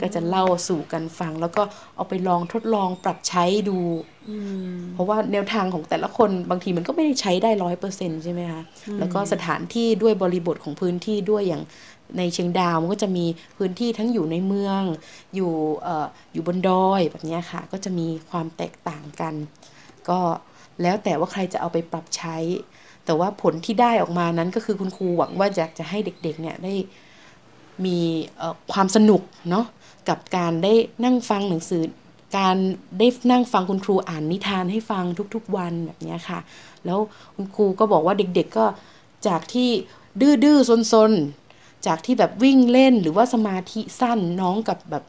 [0.00, 1.62] ก็จะเล่าสู่กันฟัง แล้วก็
[1.96, 3.78] เอาไปลองทดลองปรับใช้ดู
[4.94, 8.62] เพราะว่าแนวทางของแต่ละคนบางทีมันก็ไม่ได้ใช้ได้ร้อยเปอร์เซ็นใช่ไหมคะ
[8.98, 11.62] แล้วก็สถานที่ด้วยบริบทของพื้นที่ด้วยอย่าง
[12.18, 13.26] ในเชียงดาวมันก็จะมี
[13.58, 14.82] พื้นที่ทั้งอยู่ในเมือง
[15.34, 19.34] อยู่เอ่ออยู่บนดอยแบบเนี้ยค่ะ ก็จะมีความแตกต่างกัน
[20.08, 20.18] ก็
[20.82, 22.36] แล้วแต่ว่าใครจะเอาไปปรับใช้
[23.04, 26.74] แต่ว่าผลที่ได้ออกมานั้นก็คือคุณครูหวังว่าอยากจะให้เด็กๆเนี่ยได้
[27.84, 27.98] มี
[28.72, 29.66] ความสนุกเนาะ
[30.08, 30.72] กับการได้
[31.04, 31.82] นั่งฟังหนังสือ
[32.38, 32.56] การ
[32.98, 36.40] ได้นั่งฟังคุณครูอ่านนิทานให้ฟังทุกๆวันแบบนี้ค่ะ
[36.84, 36.98] แล้ว
[37.34, 38.66] คุณครูก็บอกว่าเด็กๆก็
[39.28, 39.70] จากที่
[40.20, 45.04] ดื้อๆซนๆ จากที่แบบวิ่งเล่นหรือว่าสมาธิสั้นน้องกับแบบ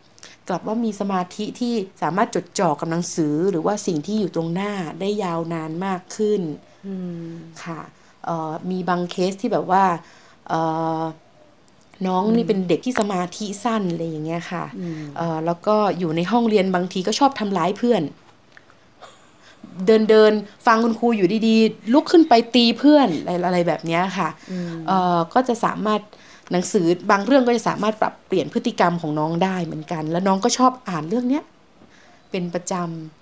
[0.48, 6.42] กลับว่ามีสมาธิที่สามารถจดจ่อกับหนังสือ หรือว่าสิ่งที่อยู่ตรงหน้าได้ยาวนานมากขึ้น
[7.64, 7.80] ค่ะ
[8.70, 9.84] มีบางเคสที่แบบว่า
[12.08, 14.64] น้องนี่เป็นเด็กที่สมาธิสั้นอะไรอย่างเงี้ยค่ะ
[15.18, 18.02] เอ่อแล้วก็อยู่ในห้องเรียนบางทีก็ชอบทำร้ายเพื่อน
[19.86, 20.32] เดินเดิน
[20.66, 24.30] ฟังคุณครูอยู่ดีๆ ลุกขึ้นไปตีเพื่อนอะไรอะไรแบบเนี้ยค่ะ
[24.88, 26.02] เอ่อก็จะสามารถ
[26.52, 31.44] หนังสือบางเรื่องก็จะสามารถปรับเปลี่ยนพฤติกรรมของน้องได้เหมือนกัน แล้วน้องก็ชอบอ่านเรื่องเนี้ย
[32.32, 32.74] เป็นประจ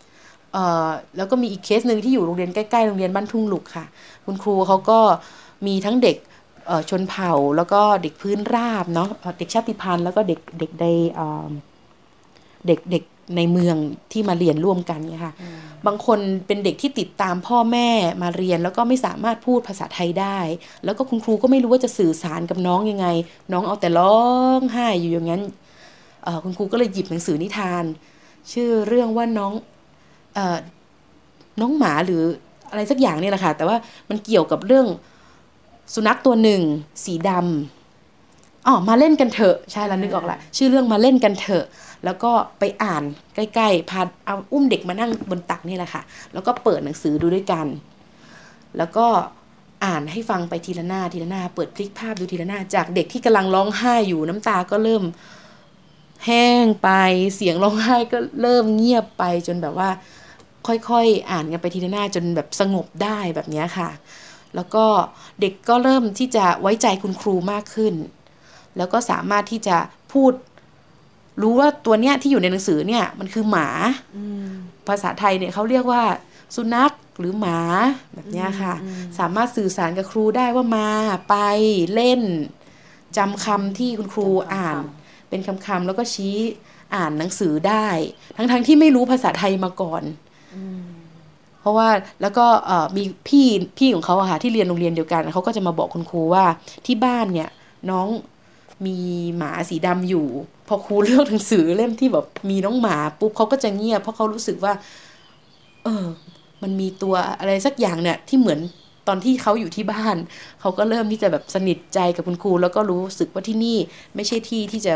[0.04, 3.86] ำเอ่อแล้วก็มีอีกเคสหนึ่งที่อยู่โรงเรียนใกล้ๆโรงเรียนบ้านทุ่งหลุกค่ะ
[4.26, 5.00] คุณครูเขาก็
[5.68, 6.35] มีทั้งเด็กเอ่อ
[6.90, 11.48] ชนเผ่าแล้วก็เด็กพื้นราบเนาะเอ่อเด็กชาติพันธุ์แล้วก็เด็กเด็กในเอ่อ
[12.68, 13.04] เด็กเด็ก
[13.36, 13.76] ในเมือง
[14.12, 15.34] ที่มาเรียนร่วมกันเนี่ยค่ะ
[15.86, 17.90] บางคนเป็นเด็กที่ติดตามพ่อแม่
[18.22, 20.38] มาเรียนแล้วก็ไม่สามารถพูดภาษาไทยได้
[20.86, 23.08] แล้วก็คุณครูก็ไม่รู้ว่าจะสื่อสารกับน้องยังไง
[23.52, 24.20] น้องเอาแต่ร้อ
[24.58, 25.44] งไห้อยู่อย่างนั้น
[26.24, 27.84] เอ่อคุณครูก็เลยหยิบหนังสือนิทาน
[28.52, 29.54] ชื่อเรื่องว่าน้อง
[30.36, 30.58] เอ่อ
[31.62, 32.22] น้องหมาหรือ
[32.70, 33.78] อะไรสักอย่างเนี่ยแหละค่ะแต่ว่า
[34.10, 34.88] มันเกี่ยวกับเรื่อง
[35.94, 36.62] สุนัขตัวหนึ่ง
[37.06, 41.66] สีดำอ๋อมาเล่นกันเถอะใช่แล้วนึกออกละชื่อเรื่องมาเล่นกันเถอะ
[42.06, 43.04] แล้วก็ไปอ่าน
[43.36, 46.02] ใกล้ๆพาเอาอุ้มเด็กมานั่งบนตักนี่แหละค่ะ
[46.34, 47.68] แล้วก็เปิดหนังสือดูด้วยกัน
[48.78, 49.08] แล้วก็
[49.86, 55.04] อ่านให้ฟังไปทีละหน้าทีละหน้า เปิดพลิกภาพดูทีละหน้า จากเด็กที่กำลังร้องไห้อยู่น้ำตาก็เริ่ม
[56.26, 56.90] แห้งไป
[57.36, 59.90] เสียงร้องไห้ก็เริ่มเงียบไปจนแบบว่า
[60.68, 63.90] ค่อยๆอ่านกันไปทีละหน้าจนแบบสงบได้แบบเนี้ยค่ะ
[64.56, 64.86] แล้วก็
[65.42, 67.94] เด็กก็เริ่มที่จะไว้ใจคุณครูมากขึ้น
[68.78, 69.78] แล้วก็สามารถที่จะ
[70.14, 70.34] พูด
[71.42, 73.68] รู้ว่าตัวเนี้ยที่อยู่ในหนังสือเนี่ย มันคือหมา
[74.88, 76.04] ภาษาไทยเนี่ยเขาเรียกว่า
[76.56, 77.60] สุนัขหรือหมา
[78.14, 78.74] แบบเนี้ยค่ะ
[79.20, 80.90] สามารถสื่อสารกับครูได้ว่ามา
[81.30, 81.36] ไป
[81.94, 82.22] เล่น
[83.18, 84.78] จำคำที่คุณครูอ่าน
[85.30, 86.36] เป็นคำๆแล้วก็ชี้
[86.96, 87.88] อ่านหนังสือได้
[88.36, 90.04] ทั้งๆที่ไม่รู้ภาษาไทยมาก่อน
[91.66, 91.90] เพราะว่า
[92.22, 92.46] แล้วก็
[92.98, 93.48] มีพี่
[93.78, 96.46] พี่ของเขาอะค่ะที่เรียนโรงเรียนเดียวกันเขาก็จะมาบอกคุณครูว่า
[96.86, 97.50] ที่บ้านเนี่ย
[97.90, 98.08] น้อง
[98.86, 98.98] มี
[99.38, 100.28] หมาสีดำอยู่
[100.68, 104.74] พอครูเลือกหนังสือเล่มที่แบบมีน้องหมาปุ๊บเขาก็จะเงียบเพราะเขารู้สึกว่า
[105.84, 106.06] เออ
[106.64, 108.60] มันมีตัวอะไรสักอย่างเนี่ยที่เหมือน
[109.08, 110.18] ตอนที่เขาอยู่ที่บ้าน
[110.62, 113.78] เขาก็เริ่มที่จะแบบสนิทใจกับคุณครู แล้วก็รู้สึกว่าที่นี่
[114.16, 114.94] ไม่ใช่ที่ที่จะ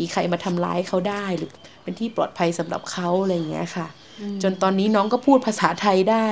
[0.00, 1.50] มีใครมาทำร้ายเขาได้หรือ
[1.82, 3.86] เป็นที่ปลอดภัยสำหรับเขาอะไรอย่างเงี้ยค่ะ
[4.42, 6.28] จนตอนนี้น้องก็พูดภาษาไทยได้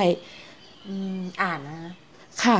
[0.87, 1.93] อืมอ่านนะ
[2.43, 2.59] ค่ะ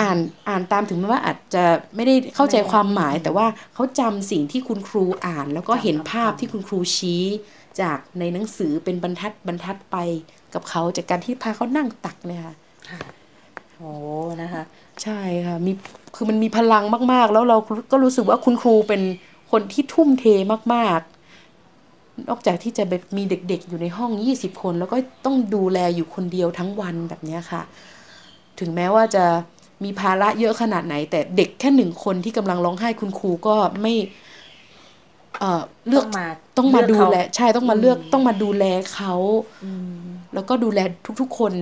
[0.00, 1.64] อ่านอ่านตามถึงแม้ว่าอาจจะ
[1.96, 7.24] ไม่ได้เข้าใจความหมาย แต่ว่าเขาจำสิ่งที่คุณครูอ่าน แล้วก็เห็นภาพที่คุณครูชี้
[7.80, 9.96] จากในหนังสือเป็นบรรทัดบรรทัดไป
[10.54, 12.42] กับเขาจากการที่พาเขานั่งตักเนี่ย
[12.90, 13.00] ค่ะ
[13.76, 13.92] โอ้
[14.42, 14.62] นะคะ
[15.02, 15.72] ใช่ค่ะมี
[16.14, 17.58] คือมันมีพลังมาก ๆ แล้วเรา
[17.90, 19.02] ก็รู้สึกว่าคุณครูเป็น
[19.52, 20.24] คนที่ทุ่มเท
[20.74, 21.15] มาก ๆ
[22.28, 27.62] นอกจากที่จะแบบมีเด็กๆ อยู่ในห้อง 20 คน แล้วก็ต้องดูแลอยู่คนเดียวทั้งวันแบบเนี้ยค่ะ
[28.60, 29.24] ถึงแม้ว่าจะ
[29.84, 33.94] มีภาระเยอะขนาดไหน แต่เด็กแค่หนึ่งคนที่กำลังร้องไห้คุณครูก็ไม่
[35.40, 36.26] เอ่อเลือกต้องมา
[36.58, 38.64] ต้องมาเลือกดูเขาแลใช่ต้องมาเลือกต้องมาดูแล
[38.94, 39.14] เขา
[40.34, 40.80] แล้วก็ดูแล
[41.20, 41.52] ทุกๆ คน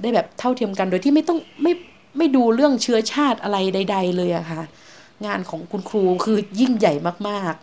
[0.00, 1.72] ได้แบบเท่าเทียมกัน โดยที่ไม่ต้องไม่
[2.18, 4.62] ไม่ดูเรื่องเชื้อชาติอะไรใด ๆ เลยอะค่ะ
[5.26, 6.92] งานของคุณครูคือยิ่งใหญ่
[7.28, 7.54] มาก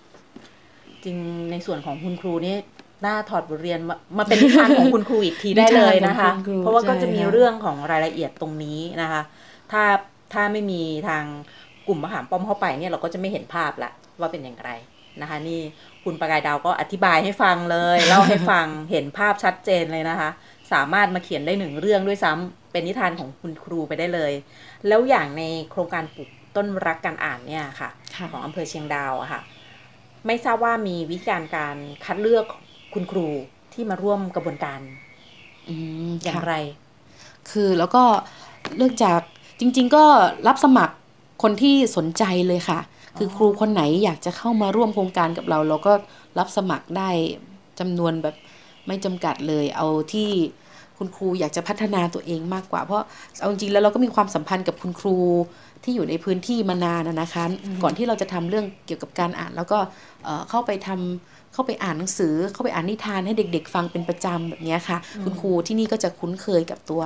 [1.05, 1.17] จริง
[1.51, 2.55] ในส่วนของคุณครูนี่
[3.05, 9.21] น่าถอดบทเรียนมามาเป็นนิทานของคุณครูอีกทีได้เลยนะคะนิทานของคุณครูเพราะว่าก็จะมีใช่ค่ะเรื่องของรายละเอียดตรงนี้นะคะ
[9.71, 9.83] ถ้า
[10.33, 11.23] ถ้าไม่มีทาง
[11.87, 14.71] กลุ่มมหามป้อมเข้าไปเนี่ยเราก็จะไม่เห็นภาพละว่าเป็นอย่างไร
[15.21, 15.59] นะคะ นี่
[16.03, 20.29] คุณประกายดาวก็อธิบายให้ฟังเลยเล่าให้ฟังเห็นภาพชัดเจนเลยนะคะ
[20.73, 24.31] สามารถมาเขียนได้หนึ่งเรื่องด้วยซ้ำเป็นนิทานของคุณครูไปได้เลย
[24.87, 29.41] แล้วอย่างในโครงการปลูกต้นรักการอ่านเนี่ยค่ะค่ะของอำเภอเชียงดาวอะค่ะ
[30.25, 32.45] ไม่ทราบว่ามีวิธีการการคัดเลือก
[32.93, 33.27] คุณครู
[33.73, 34.79] ที่มาร่วมกระบวนการ
[35.69, 35.75] อื
[36.07, 36.55] มอย่างค่ะไร
[37.49, 38.03] คือแล้วก็
[38.77, 39.19] เลือกจาก
[39.59, 40.03] จริง ๆ ก็
[40.47, 40.95] รับสมัคร
[41.43, 42.79] คนที่สนใจเลยค่ะ
[43.17, 45.93] คือครูคนไหนอยากจะเข้ามาร่วมโครงการกับเรา เราก็
[46.39, 47.09] รับสมัครได้
[47.79, 48.35] จำนวนแบบ
[48.87, 50.29] ไม่จำกัดเลย เอาที่
[50.97, 53.05] คุณครูอยากจะพัฒนาตัวเองมากกว่า เพราะ
[53.39, 55.17] เอาจริงๆแล้วเราก็มีความสัมพันธ์กับคุณครู
[55.83, 57.43] ที่อยู่ในพื้นที่มานานอะนะคะ
[57.83, 59.79] ก่อนที่เราจะทำเรื่องเกี่ยวกับการอ่าน แล้วก็
[60.23, 67.03] เอ่อเข้าไปทำเข้าไปอ่านหนังสือ เข้าไปอ่านนิทานให้เด็ก ๆ ฟังเป็นประจำแบบเนี้ยค่ะ คุณครูที่นี่ก็จะคุ้นเคยกับตัว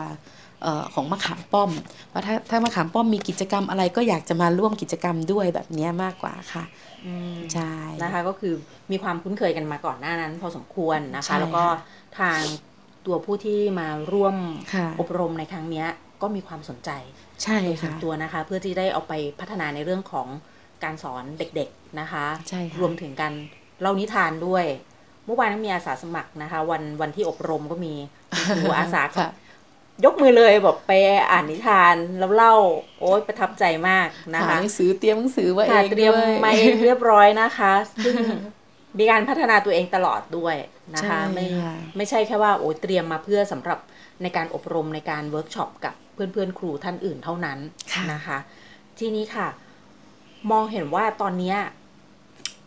[0.62, 1.72] เออของมะขามป้อม
[2.12, 6.64] ว่าถ้าถ้ามะขามป้อมมีกิจกรรมอะไรก็อยากจะมาร่วมกิจกรรมด้วยแบบเนี้ยมากกว่าค่ะ
[7.54, 7.74] ใช่
[8.04, 8.54] นะคะก็คือ
[8.92, 11.78] มีความคุ้นเคยกันมาก่อนหน้านั้น พอสมควรนะใช่คะ แล้วก็ค่ะ
[12.20, 12.40] ทาง
[13.06, 14.36] ตัวผู้ที่มาร่วม
[14.74, 15.88] ค่ะอบรมในครั้งเนี้ย
[16.22, 16.90] ก็มีความสนใจ
[17.44, 20.28] ใช่โดยส่วค่ะนตัวนะคะ เพื่อที่ได้เอาไปพัฒนาในเรื่องของ
[20.84, 23.34] การสอนเด็กๆนะคะใช่ค่ะรวมถึงการ
[23.82, 24.66] เล่านิทานด้วย
[25.26, 27.94] เมื่อวานก็มีอาสาสมัครนะคะ วันวันที่อบรมก็มี
[28.48, 29.30] คุณครูอาสาค่ะ
[30.06, 30.92] ยกมือเลยบอกไป
[31.32, 32.56] อ่านนิทานแล้วเล่า
[33.00, 37.72] โอ๊ยประทับใจมากนะคะหาหนังสือเตรียมหนังสือไว้เอค่ะเตรียมด้วยมาเองเรียบร้อยนะคะ
[38.04, 38.16] ซึ่ง
[39.00, 40.56] มีการพัฒนาตัวเองตลอดด้วย
[40.96, 43.80] นะคะใช่ไม่ค่ะไม่ใช่แค่ว่าโอ้ยเตรียมมาเพื่อสำหรับ
[44.22, 47.60] ในการอบรมในการเวิร์กช็อปกับเพื่อนๆ ครูท่านอื่นเท่านั้น
[47.94, 48.38] ค่ะนะคะ
[49.00, 49.48] ทีนี้ค่ะ
[50.52, 51.58] มองเห็นว่าตอนเนี้ย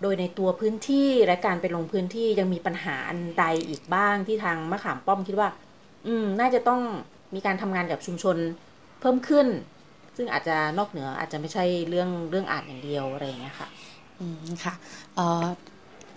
[0.02, 5.48] โดยในตัวพื้นที่และการไปลงพื้นที่ยังมีปัญหาอันใดอีกบ้างที่ทางมะขามป้อมคิดว่า
[6.06, 6.80] อืม น่าจะต้อง
[7.34, 8.36] มีการทำงานกับชุมชน
[9.00, 9.46] เพิ่มขึ้น
[10.16, 13.68] ซึ่งอาจจะนอกเหนืออาจจะไม่ใช่เรื่องเรื่องอ่านอย่างเดียวอะไรอย่างเงี้ยค่ะ
[14.20, 14.74] อืมค่ะ
[15.14, 15.46] เอ่อ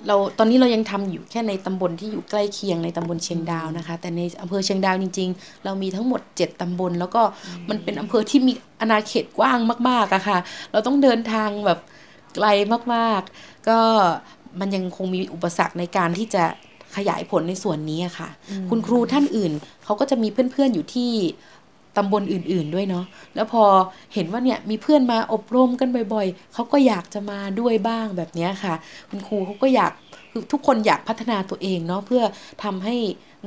[0.07, 7.21] เราตอนนี้เรายังทำอยู่แค่ในตำบลที่อยู่ใกล้เคียงในตำบลเชียงดาวนะคะ แต่ในอำเภอเชียงดาวจริง ๆ เรามีทั้งหมด 7ตำบล แล้วก็
[7.69, 10.37] มันเป็นอำเภอที่มีอาณาเขตกว้างมากๆอะค่ะ
[10.71, 11.79] เราต้องเดินทางแบบ
[12.35, 12.47] ไกล
[12.93, 13.79] มากๆ ก็
[14.59, 16.43] มันยังคงมีอุปสรรคในการที่จะ
[16.95, 18.29] ขยายผลในส่วนนี้อะค่ะ
[18.69, 19.51] คุณครูท่านอื่น
[19.83, 21.11] เขาก็จะมีเพื่อนๆอยู่ที่
[21.97, 23.63] ตำบลอื่นๆด้วยเนาะแล้วพอ
[24.13, 28.73] เห็นว่าเนี่ยมีเพื่อนมาอบรมกันบ่อยๆเขาก็อยากจะมาด้วยบ้างแบบนี้ค่ะ
[29.09, 29.91] คุณครูเขาก็อยาก
[30.31, 32.23] คือทุกคนอยากพัฒนาตัวเองเนาะเพื่อ
[32.63, 32.95] ทำให้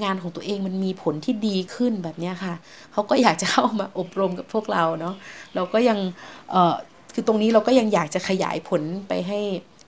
[0.03, 2.55] งานของตัวเองมันมีผลที่ดีขึ้นแบบนี้ค่ะ
[2.92, 5.14] เขาก็อยากจะเข้ามาอบรมกับพวกเราเนาะ
[5.55, 5.99] เราก็ยัง
[6.51, 6.74] เอ่อ
[7.14, 9.38] คือตรงนี้เราก็ยังอยากจะขยายผลไปให้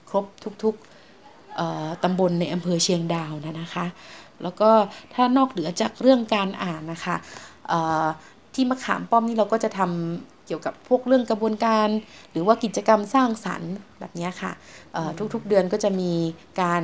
[0.09, 0.25] ครบ
[0.63, 3.85] ทุกๆเอ่อตำบลในอำเภอเชียงดาวนะนะคะ
[4.43, 4.69] แล้วก็
[5.13, 7.15] ถ้านอกเหนือจากเรื่องการอ่านนะคะ
[7.69, 8.05] เอ่อ
[8.57, 11.87] ที่มะขามป้อมนี่เราก็จะทำเกี่ยวกับพวกเรื่องกระบวนการ
[12.31, 14.51] หรือว่ากิจกรรมสร้างสรรค์แบบเนี้ยค่ะ
[14.93, 16.11] เอ่อทุกๆเดือนก็จะมี
[16.61, 16.83] การ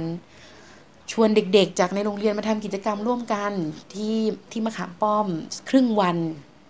[1.12, 3.52] ชวนเด็กๆ จากในโรงเรียนมาทำกิจกรรมร่วมกัน
[3.94, 4.16] ที่
[4.52, 5.28] ที่มะขามป้อม
[5.70, 6.18] ครึ่งวัน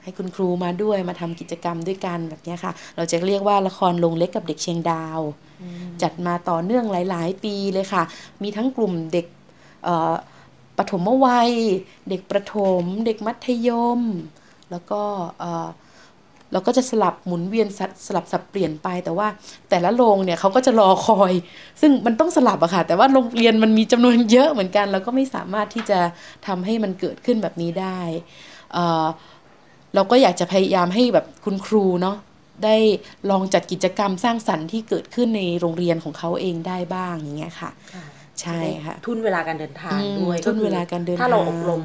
[0.03, 5.19] ให้คุณครูมาด้วยมาทำกิจกรรมด้วยกันแบบเนี้ยค่ะ เราจะเรียกว่าละครลงเล็กกับเด็กเชียงดาว
[6.01, 8.03] จัดมาต่อเนื่องหลาย ๆ ปีเลยค่ะ
[8.43, 9.25] มีทั้งกลุ่มเด็ก
[9.83, 10.13] เอ่อ
[10.77, 11.51] ปฐมวัย
[12.09, 14.01] เด็กประถม เด็กมัธยม
[14.72, 15.01] แล้วก็
[15.39, 15.68] เอ่อ
[16.51, 19.28] เราก็จะสลับหมุนเวียนสลับสลับสับเปลี่ยนไปแต่ว่า
[19.70, 21.34] แต่ละโรงเนี่ยเขาก็จะรอคอย
[21.82, 25.99] ซึ่งมันต้องสลับอะค่ะ แต่ว่าโรงเรียนมันมีจำนวนเยอะเหมือนกันเราก็ไม่สามารถที่จะ
[26.47, 27.99] ทำให้มันเกิดขึ้นแบบนี้ได้
[28.74, 29.05] เอ่อ
[29.95, 32.18] เราก็อยากจะพยายามให้แบบคุณครูเนาะ
[32.66, 32.76] ได้
[33.30, 37.72] ลองจัดกิจกรรมสร้างสรรค์ที่เกิดขึ้นในโรงเรียนของเขาเองได้บ้างอย่างเงี้ยค่ะ
[38.41, 41.84] ใช่ค่ะ ทุนเวลาการเดินทางอืมด้วยทุนเวลาการเดินถ้าเราทางอบรม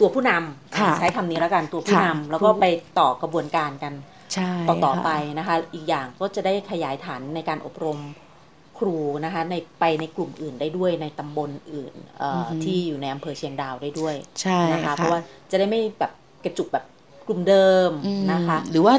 [0.00, 2.64] ตัวผู้นำค่ะใช้คำนี้แล้วกันตัวผู้ค่ะนำแล้วก็ไป
[2.98, 3.92] ต่อกระบวนการกัน
[4.34, 7.98] ใช่ต่อต่อค่ะไปนะคะ อีกอย่างก็จะได้ขยายฐานในการอบรม
[8.78, 15.20] ครูนะคะในไปในกลุ่มอื่นได้ด้วยในตำบลอื่นเอ่ออที่อยู่ในอำเภอเชียงดาวได้ด้วยใช่นะคะค่ะเพราะว่า
[15.50, 16.12] จะได้ไม่แบบ
[16.44, 16.84] กระจุกแบบ
[17.28, 18.94] กลุ่มเดิมอืมนะคะ หรือว่า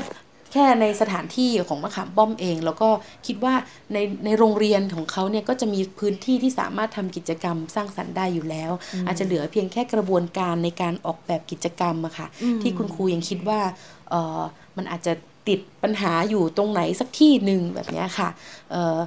[0.55, 2.89] แค่ในสถานที่ของมะขามป้อมเอง แล้วก็
[3.27, 3.53] คิดว่า
[3.93, 8.71] ในในโรงเรียนของเขาเนี่ยก็จะมีพื้นที่ที่สามารถทำกิจกรรมสร้างสรรค์ได้อยู่แล้ว
[9.07, 12.27] อาจจะเหลือเพียงแค่กระบวนการในการออกแบบกิจกรรมอะค่ะ
[12.61, 13.59] ที่คุณครูยังคิดว่า
[14.09, 14.41] เออ
[14.77, 15.13] มันอาจจะ
[15.47, 18.29] ติดปัญหาอยู่ตรงไหนสักที่หนึ่งแบบเนี้ยค่ะ
[18.71, 18.97] เอ่อ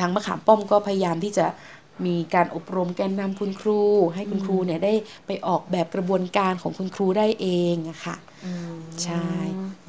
[0.00, 1.46] ทางมะขามป้อมก็พยายามที่จะ
[2.06, 3.80] มีการอบรมแกนนำคุณครู
[4.14, 4.94] ให้คุณครูเนี่ยได้
[5.26, 8.16] ไปออกแบบกระบวนการของคุณครูได้เองอะค่ะ
[9.04, 9.28] ใช่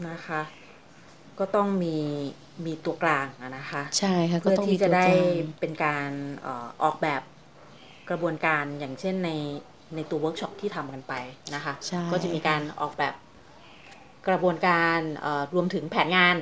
[0.08, 0.42] นะคะ
[1.40, 1.98] ก็ต้องมี
[2.66, 6.10] มีตัวกลางอะนะคะ ใช่ค่ะก็เพื่อต้องมีที่ตัจะวได้กลางเป็นการ
[6.44, 7.22] เออออกแบบ
[8.10, 9.32] กระบวนการอย่างเช่นใน
[9.96, 11.14] ในตัวเวิร์กช็อปที่ทำกันไป
[11.56, 13.14] นะคะใช่ก็จะมีการออกแบบ
[14.28, 16.36] กระบวนการเอ่อรวมถึงแผนงาน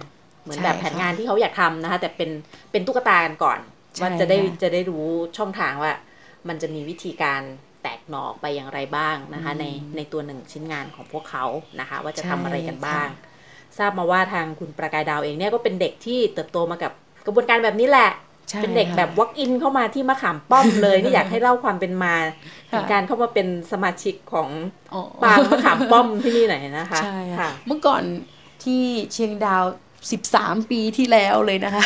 [0.44, 2.30] เหมือนใช่แบบแผนค่ะงานที่เขาอยากทำนะคะ แต่เป็น
[2.72, 3.60] เป็นตุ๊กตากันก่อน
[4.02, 5.06] ว่าจะได้จะได้รู้
[5.38, 5.94] ช่องทางว่า
[6.48, 7.42] มันจะมีวิธีการ
[7.84, 9.66] แตกหน่อไปอย่างไรบ้างนะคะ ใน
[9.96, 11.46] ในตัวหนึ่งชิ้นงานของพวกเขา
[11.80, 13.08] นะคะ ว่าจะทำอะไรกันบ้าง
[13.78, 16.92] ทราบมาว่าทางคุณประกายดาวเองเนี่ยก็เป็นเด็กที่เติบโตมากับ
[17.26, 18.12] กระบวนการแบบนี้แหละ
[18.62, 22.14] เป็นเด็กแบบวอล์กอินเข้ามาที่มะขามป้อมเลยนี่อยากให้เล่าความเป็นมา
[22.72, 24.50] ถึงการเข้ามาเป็นสมาชิกของ
[25.24, 28.04] ปางมะขามป้อมที่นี่หน่อยนะคะใช่ค่ะเมื่อก่อน
[28.64, 29.64] ที่เชียงดาว
[30.14, 31.86] 13 ปีที่แล้วเลยนะคะ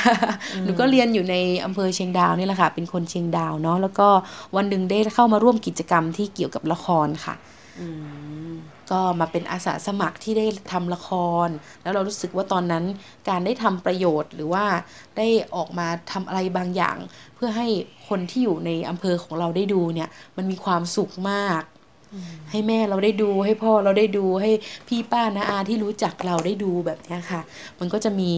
[0.63, 1.35] หนูก็เรียนอยู่ใน
[1.65, 4.07] อำเภอเชียงดาวนี่แหละค่ะ เป็นคนเชียงดาวเนาะ แล้วก็
[4.55, 7.35] วันหนึ่งได้เข้ามาร่วมกิจกรรมที่เกี่ยวกับละครค่ะ
[8.91, 11.09] ก็มาเป็นอาสาสมัครที่ได้ทำละค
[11.45, 11.49] ร
[11.83, 12.83] แล้วเรารู้สึกว่าตอนนั้น
[13.29, 14.65] การได้ทำประโยชน์หรือว่า
[15.17, 16.97] ได้ออกมาทำอะไรบางอย่าง
[17.35, 17.67] เพื่อให้
[18.09, 21.61] คนที่อยู่ในอำเภอของเราได้ดูเนี่ยมันมีความสุขมาก
[22.51, 24.51] ให้แม่เราได้ดูให้พ่อเราได้ดูให้
[24.87, 27.41] พี่ป้านาอาที่รู้จักเราได้ดูแบบนี้ค่ะ
[27.79, 28.31] มันก็จะมี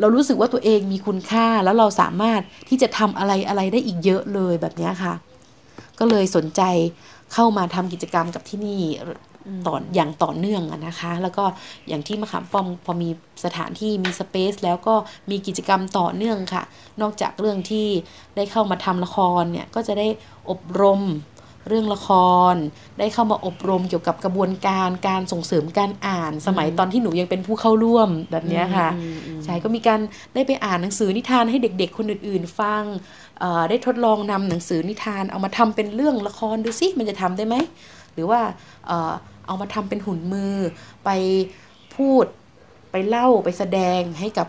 [0.00, 5.14] เรารู้สึกว่าตัวเองมีคุณค่าแล้วเราสามารถที่จะทำอะไรอะไรได้อีกเยอะเลยแบบนี้ค่ะ
[5.98, 6.62] ก็เลยสนใจ
[7.32, 8.82] เข้ามาทำกิจกรรมกับที่นี่
[9.66, 11.44] ต่ออย่างต่อเนื่องนะคะ แล้วก็
[11.88, 13.08] อย่างที่มะขามป้อมพอมี
[13.44, 14.94] สถานที่มีสเปซแล้วก็
[15.30, 16.62] มีกิจกรรมต่อเนื่องค่ะ
[17.02, 17.86] นอกจากเรื่องที่
[18.36, 20.08] ได้เข้ามาทำละครเนี่ยก็จะได้
[20.50, 21.02] อบรม
[21.68, 22.10] เรื่องละค
[22.52, 22.54] ร
[22.98, 28.88] ได้เข้ามาอบรมเกี่ยวกับกระบวนการการส่งเสริมการอ่านสมัยตอนที่หนูยังเป็นผู้เข้าร่วมแบบนี้ค่ะ
[29.44, 30.00] ใช่ก็มีการ
[30.34, 32.82] ได้ไปอ่านหนังสือนิทานให้เด็ก ๆ คนอื่น ๆ ฟัง
[33.68, 37.56] ได้ทดลองนำหนังสือนิทานเอามาทำเป็นเรื่องละครดูซิมันจะทำได้ไหม
[38.14, 38.40] หรือว่า
[39.50, 40.56] เอามาทำเป็นหุ่นมือ
[41.04, 41.10] ไป
[41.96, 42.24] พูด
[42.90, 44.48] ไปเล่าไปแสดงให้กับ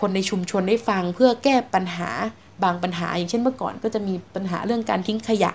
[0.00, 2.10] คนในชุมชนได้ฟังเพื่อแก้ปัญหา
[2.64, 5.50] บางปัญหา อย่างเช่นเมื่อก่อนก็จะมีปัญหาเรื่องการทิ้งขยะ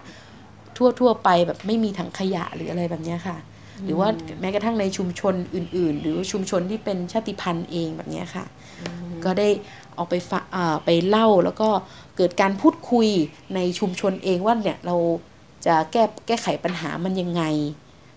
[0.99, 3.37] ทั่วๆไปแบบไม่มีถังขยะหรืออะไรแบบนี้ค่ะ
[3.85, 4.09] หรือว่า
[4.41, 8.45] แม้กระทั่งในชุมชนอื่น ๆ หรือชุมชนที่เป็นชาติพันธุ์เองแบบนี้ค่ะ
[9.25, 9.49] ก็ได้
[9.97, 10.31] ออกไปฝ
[10.85, 11.69] ไปเล่าแล้วก็
[12.17, 13.07] เกิดการพูดคุย
[13.55, 14.95] ในชุมชนเองว่าเนี่ยเรา
[15.65, 17.43] จะแก้แก้ไขปัญหามันยังไง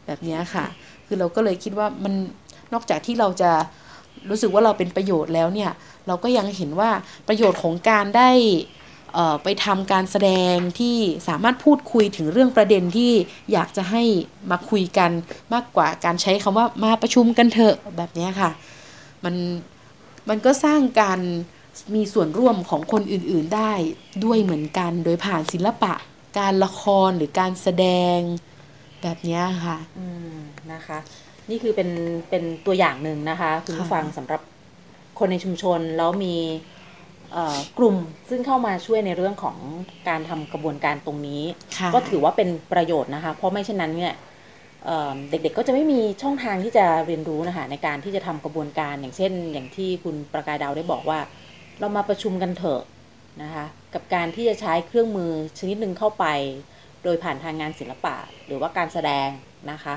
[0.06, 0.66] แบบนี้ค่ะ
[1.06, 2.14] คือเราก็เลยคิดว่ามัน
[2.72, 3.50] นอกจากที่เราจะ
[4.30, 5.70] รู้สึกว่าเราเป็นประโยชน์แล้วเนี่ย
[6.06, 6.90] เราก็ยังเห็นว่า
[7.28, 8.30] ประโยชน์ของการได้
[9.42, 10.96] ไปทำการแสดงที่
[11.28, 13.12] สามารถพูดคุยถึงเรื่องประเด็นที่
[13.52, 14.02] อยากจะให้
[14.50, 15.10] มาคุยกัน
[15.54, 18.50] มากกว่าการใช้คำว่ามาประชุมกันเถอะแบบนี้ค่ะ
[19.24, 19.34] มัน
[20.28, 21.20] มันก็สร้างการ
[21.94, 23.72] มีส่วนร่วมของคนอื่นๆได้
[24.24, 25.92] ด้วยเหมือนกัน โดยผ่านศิลปะ
[26.38, 27.86] การละครหรือการแสด
[28.16, 28.18] ง
[29.06, 30.36] แบบนี้ค่ะอืม
[30.72, 30.98] นะคะ
[31.50, 31.88] นี่คือเป็น
[32.30, 34.40] เป็นตัวอย่างหนึ่งนะคะคุณผู้ฟังสำหรับ
[35.18, 36.36] คนในชุมชนแล้วมี
[37.78, 37.96] กลุ่ม
[38.28, 39.56] ซึ่งเข้ามาช่วยในเรื่องของ
[40.08, 41.42] การทำกระบวนการตรงนี้
[41.94, 44.14] ก็ถือว่าเป็นประโยชน์นะคะ เพราะไม่เช่นนั้นเนี่ย
[45.30, 51.18] เด็กๆก็จะไม่มีช่องทางที่จะเรียนรู้นะคะในการที่จะทำกระบวนการอย่างเช่น อย่างที่คุณประกายดาวได้บอกว่า
[51.80, 52.82] เรามาประชุมกันเถอะ
[53.42, 56.26] นะคะ กับการที่จะใช้เครื่องมือชนิดหนึ่งเข้าไป
[57.06, 58.14] โดยผ่านทางงานศิลปะ
[58.46, 59.28] หรือว่าการแสดง
[59.70, 59.94] นะคะ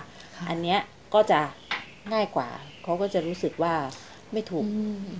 [0.50, 0.80] อันเนี้ย
[1.14, 1.40] ก็จะ
[2.14, 2.50] ง่ายกว่า
[2.84, 3.74] เขาก็จะรู้สึกว่า
[4.34, 4.66] ไม่ถูก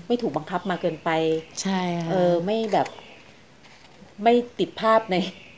[0.08, 1.10] ไม่ถูกบังคับมาเกินไป
[1.62, 1.80] ใช่
[2.12, 2.88] เออไม่แบบ
[4.24, 5.16] ไม่ติดภาพใน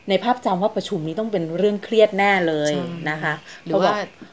[0.09, 2.73] ในภาพจำว่าประชุมนี้ต้องเป็นเรื่องเครียดแน่เลย
[3.09, 3.33] นะคะ
[3.65, 3.91] หรือว่า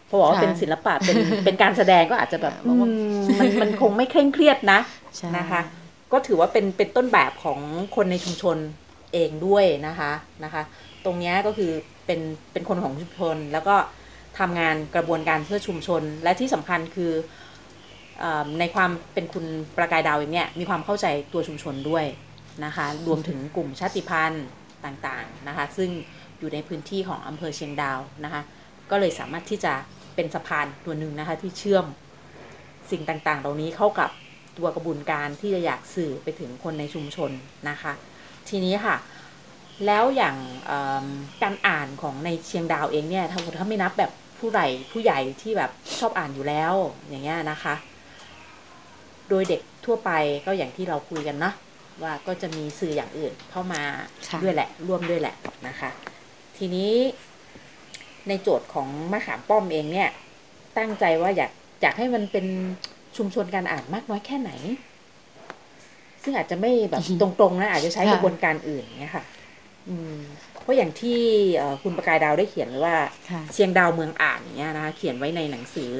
[0.09, 2.93] พอบอกว่าเป็นศิลปะเป็นเป็นการแสดงก็อาจจะแบบมัน
[3.63, 4.81] มันคงไม่เคร่งเครียดนะ
[5.39, 5.61] นะคะ
[6.13, 7.59] ก็ถือว่าเป็นเป็นต้นแบบของ
[7.97, 8.57] คนในชุมชน
[9.13, 10.13] เองด้วยนะคะ
[10.45, 10.63] นะคะ
[11.05, 11.73] ตรงนี้ก็คือ
[12.07, 12.21] เป็น
[12.53, 13.77] เป็นคนของชุมชน แล้วก็
[14.39, 17.13] ทำงานกระบวนการเพื่อชุมชน และที่สำคัญคือ
[18.61, 19.45] ในความเป็นคุณ
[19.77, 22.05] ประกายดาวอย่างเนี้ยมีความเข้าใจตัวชุมชนด้วย
[22.65, 24.47] นะคะ รวมถึงกลุ่มชาติพันธุ์
[24.85, 25.91] ต่างๆนะคะ ซึ่ง
[26.39, 28.43] อยู่ในพื้นที่ของอำเภอเชียงดาวนะคะ
[28.91, 29.73] ก็เลยสามารถที่จะ
[30.15, 31.85] เป็นสะพานตัวหนึ่งนะคะที่เชื่อม
[32.91, 34.11] สิ่งต่างๆ เหล่านี้เข้ากับ
[34.59, 37.31] ตัวกระบวนการที่จะอยากสื่อไปถึงคนในชุมชน
[37.71, 37.93] นะคะ
[38.49, 38.97] ทีนี้ค่ะ
[39.87, 40.37] แล้วอย่าง
[41.43, 46.75] การอ่านของในเชียงดาวเองเนี่ยถ้าถ้าไม่นับแบบผู้ใหญ่ผู้ใหญ่ที่แบบชอบอ่านอยู่แล้ว
[47.09, 47.75] อย่างเงี้ยนะคะ
[49.29, 50.11] โดยเด็กทั่วไป
[50.47, 51.55] ก็อย่างที่เราคุยกันเนาะ
[52.03, 53.83] ว่าก็จะมีสื่ออย่างอื่นเข้ามา
[54.43, 55.35] ด้วยแหละ ร่วมด้วยแหละ
[55.69, 55.91] นะคะ
[56.57, 56.93] ทีนี้
[58.29, 60.09] ในโจทย์ของมะขามป้อมเองเนี่ย
[60.79, 61.51] ตั้งใจว่าอยาก
[61.83, 62.47] อยากให้มันเป็น
[63.17, 64.51] ชุมชนการอ่านมากน้อยแค่ไหน
[66.23, 69.25] ซึ่งอาจจะไม่แบบตรงๆนะอาจจะใช้กระบวนการอื่นเนี่ยค่ะ
[69.89, 70.17] อืม
[70.63, 71.21] เพราะอย่างที่
[71.83, 72.97] คุณประกายดาวได้เขียนไว้ว่า
[73.55, 75.93] เชียงดาวเมืองอ่านเนี่ยนะคะเขียนไว้ในหนังสือ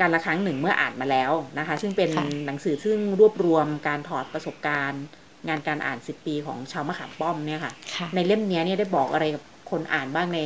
[0.00, 2.10] การละครั้งหนึ่งเมื่ออ่านมาแล้วนะคะ ซึ่งเป็น
[2.46, 5.02] หนังสือซึ่งรวบรวมการถอดประสบการณ์
[5.48, 7.72] งานการอ่านสิบปีของชาวมะขามป้อมเนี่ยค่ะ
[8.14, 10.38] ในเล่มนี้เนี่ยได้บอกอะไรกับคนอ่านบ้างใน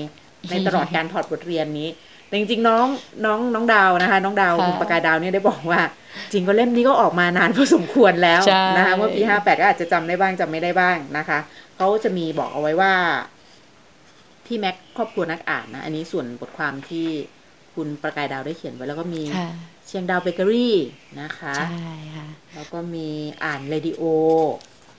[0.50, 1.88] ในตลอดการถอดบทเรียนนี้
[2.28, 2.86] แต่จริงๆน้อง
[3.24, 5.80] น้องน้องดาวนะคะ น้องดาวค่ะคุณประกายดาวเนี่ยได้บอกว่า
[6.32, 11.38] จริงก็เล่มนี้ก็ออกมานานพอสมควรแล้วใช่นะคะเมื่อปีห้าแปดก็อาจจะจำได้บ้างจำไม่ได้บ้างนะคะ
[11.76, 12.92] เขาจะมีบอกเอาไว้ว่า
[14.46, 17.06] พี่แม็กครอบครัวนักอ่านนะอันนี้ส่วนบทความที่
[17.74, 19.50] คุณประกายดาวได้เขียนไว้แล้วก็มีค่ะ
[19.86, 20.76] เชียงดาวเบเกอรี่
[21.20, 23.08] นะคะใช่ค่ะแล้วก็มี
[23.44, 24.02] อ่านเรดิโอ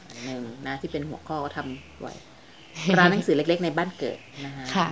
[0.07, 2.13] อันหนึ่งนะที่เป็นหัวข้อทำไว้
[2.99, 4.88] ร้านหนังสือเล็ก ๆ ในบ้านเกิดนะคะค่ะ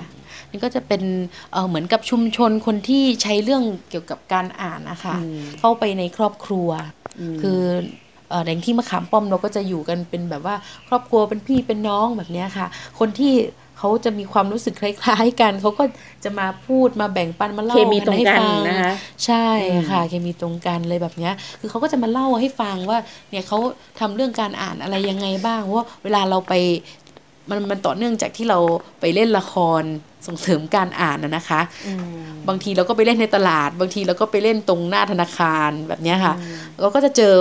[0.51, 1.03] นี่ก็จะเป็น
[1.51, 6.69] เอ่อเหมือนกับชุมชนคนที่ใช้เรื่องเกี่ยวกับการอ่านนะคะอืมเข้าไปในครอบครัว
[7.33, 7.61] มคือ
[8.29, 10.55] เอ่ออย่างที่มะขามป้อมเราก็จะอยู่กันเป็นแบบว่า
[10.87, 12.67] ครอบครัวเป็นพี่เป็นน้องแบบเนี้ยค่ะ
[12.99, 13.33] คนที่
[13.79, 15.83] เขาจะมีความรู้สึกคล้ายๆกัน เขาก็
[16.23, 18.93] จะมาพูดมาแบ่งปันมาเล่าเคมีตรงให้กันฟังนะคะ
[19.25, 22.97] ใช่อืมค่ะ เคมีตรงกันเลยแบบเนี้ยคือเขาก็จะมาเล่าให้ฟังว่า
[23.29, 23.57] เนี่ยเขา
[23.99, 26.53] ทำเรื่องการอ่านอะไรยังไงบ้างว่าเวลาเราไป
[27.49, 28.59] มันมันต่อเนื่องจากที่เรา
[28.99, 29.83] ไปเล่นละคร
[30.27, 36.33] ส่งเสริมการอ่านนะนะคะอืมบางทีเราก็ไปเล่นในตลาด บางทีเราก็ไปเล่นตรงหน้าธนาคารแบบเนี้ยค่ะ
[36.81, 37.33] เราก็จะเจอ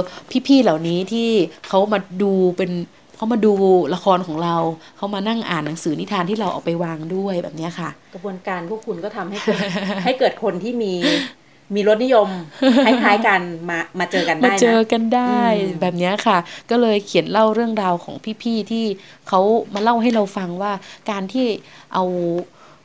[0.46, 1.28] พี่ๆเหล่านี้ที่
[1.68, 2.70] เขามาดูเป็น
[3.16, 3.52] เขามาดู
[3.94, 4.56] ละครของเรา
[4.96, 9.60] เขามานั่งอ่านหนังสือนิทานที่เราเอาไปวางด้วยแบบเนี้ยค่ะ กระบวนการพวกคุณก็ทำให้เกิด
[10.04, 10.92] ให้เกิดคนที่มี
[11.74, 12.28] มีรสนิยม
[12.84, 16.38] คล้ายๆกันมามาเจอกันมาได้เจอนะกันได้อืมแบบเนี้ยค่ะ
[16.70, 18.84] ก็เลยเขียนเล่าเรื่องราวของพี่ๆที่
[19.28, 19.40] เขา
[19.74, 20.72] มาเล่าให้เราฟังว่า
[21.10, 21.46] การที่
[21.94, 22.04] เอา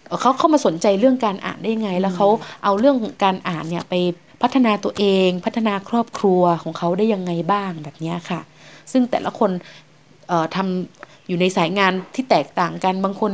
[0.08, 2.28] เอ่อเขาเข้ามาสนใจเรื่องการอ่านได้ยังไง แล้วเขา
[2.64, 3.94] เอาเรื่องการอ่านเนี่ยไป
[4.42, 8.42] พัฒนาตัวเอง พัฒนาครอบครัวของเขาได้ยังไงบ้างแบบเนี้ยค่ะ
[8.92, 9.52] ซึ่งแต่ละคน
[10.28, 13.34] เอ่อทำอยู่ในสายงานที่แตกต่างกันบางคน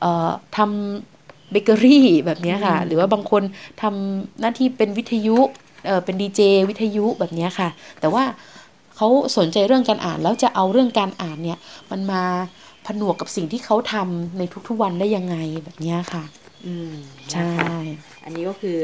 [0.00, 1.17] เอ่อทำ
[1.50, 3.42] เบเกอรี่แบบเนี้ยค่ะ หรือว่าบางคน
[3.82, 5.38] ทำหน้าที่เป็นวิทยุ
[5.86, 7.68] เอ่อเป็นดีเจวิทยุแบบเนี้ยค่ะ
[8.00, 8.24] แต่ว่า
[8.96, 11.58] เขาสนใจเรื่องการอ่านแล้วจะเอาเรื่องการอ่านเนี่ย
[11.90, 12.22] มันมา
[12.86, 16.24] ผนวกกับสิ่งที่เขาทำในทุกๆวันได้ยังไงแบบเนี้ยค่ะ
[16.66, 16.92] อืม
[17.32, 17.80] ใช่นะคะ
[18.24, 18.78] อันนี้ก็คือ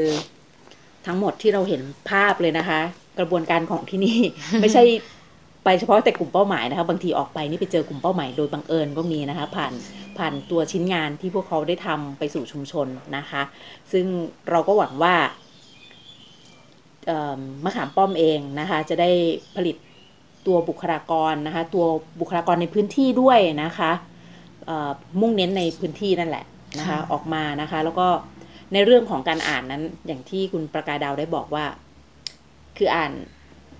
[1.05, 2.81] ทั้งหมดที่เราเห็นภาพเลยนะคะ
[3.19, 4.17] กระบวนการของที่นี่
[4.61, 4.83] ไม่ใช่
[5.65, 9.73] ไปเฉพาะแต่กลุ่มเป้าหมายนะคะบางทีออกไปนี่ไปเจอกลุ่มเป้าหมายโดยบังเอิญก็มีนะคะผ่าน
[10.17, 12.87] ผ่านตัวชิ้นงานที่พวกเขาได้ทำไปสู่ชุมชน
[13.17, 13.41] นะคะ
[13.91, 14.05] ซึ่ง
[14.49, 15.15] เราก็หวังว่า
[17.05, 19.09] เมะขามป้อมเองนะคะจะได้
[19.55, 19.75] ผลิต
[20.47, 21.85] ตัวบุคลากรนะคะตัว
[22.19, 23.91] บุคลากรในพื้นที่ด้วยนะคะ
[25.21, 26.45] มุ่งเน้นในพื้นที่นั่นแหละ
[26.79, 28.07] นะคะค่ะออกมานะคะแล้วก็
[28.73, 31.65] ในเรื่องของการอ่านนั้นอย่างที่คุณประกายดาวได้บอกว่า
[32.77, 33.11] คืออ่าน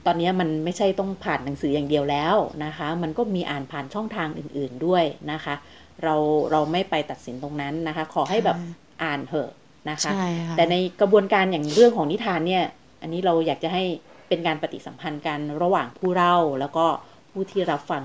[0.06, 2.36] ตอนนี้มันไม่ใช่ต้องผ่านหนังสืออย่างเดียวแล้ว
[2.66, 5.56] นะคะ มันก็มีอ่านผ่านช่องทางอื่น ๆด้วยนะคะ
[6.04, 6.16] เรา
[6.52, 8.58] เราไม่ไปตัดสินตรงนั้นนะคะ ขอให้แบบ
[9.04, 9.50] อ่านเถอะ
[9.90, 12.64] นะคะใช่ค่ะแต่ในกระบวนการอย่างเรื่องของนิทานเนี่ย
[13.02, 13.84] อันนี้เราอยากจะให้
[14.30, 16.86] เป็นการปฏิสัมพันธ์กันระหว่างผู้เล่าแล้วก็
[17.32, 18.04] ผู้ที่รับฟัง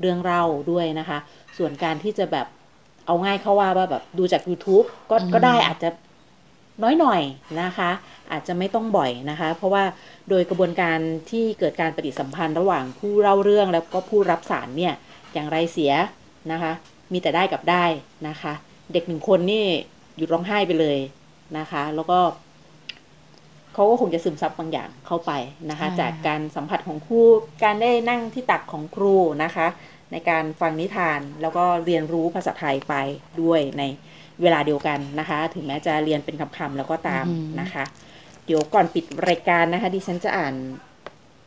[0.00, 1.18] เรื่องเล่าด้วยนะคะ
[1.58, 2.46] ส่วนการที่จะแบบ
[3.06, 5.88] เอาง่ายเข้าว่าว่าแบบดูจาก YouTube ก็อืมก็ได้อาจจะ
[6.82, 7.22] น้อยหน่อย
[7.62, 7.90] นะคะ
[8.32, 9.84] อาจจะไม่ต้องบ่อยนะคะ เพราะว่า
[10.28, 10.98] โดยกระบวนการ
[11.30, 14.94] ที่เกิดการปฏิสัมพันธ์ระหว่างผู้เล่าเรื่องแล้วก็ผู้รับสารเนี่ย
[15.34, 15.92] อย่างไรเสีย
[16.52, 16.72] นะคะ
[17.12, 17.84] มีแต่ได้กับได้
[18.28, 18.52] นะคะ
[18.92, 19.64] เด็กหนึ่งคนนี่
[20.16, 20.98] หยุดร้องไห้ไปเลย
[21.58, 22.18] นะคะ แล้วก็
[23.74, 25.32] เขาก็คงจะซึมซับบางอย่างเข้าไป
[25.70, 27.20] นะคะใช่จากการสัมผัสของครู
[27.64, 29.66] การได้นั่งที่ตักของครูนะคะ
[30.12, 32.94] ในการฟังนิทานแล้วก็เรียนรู้ภาษาไทยไป
[33.42, 33.82] ด้วยใน
[34.42, 37.84] เวลาเดียวกันนะคะ ถึงแม้จะเรียนเป็นคำๆแล้วก็ตามอือหือนะคะ
[38.44, 40.54] เดี๋ยวก่อนปิดรายการนะคะ ดิฉันจะอ่าน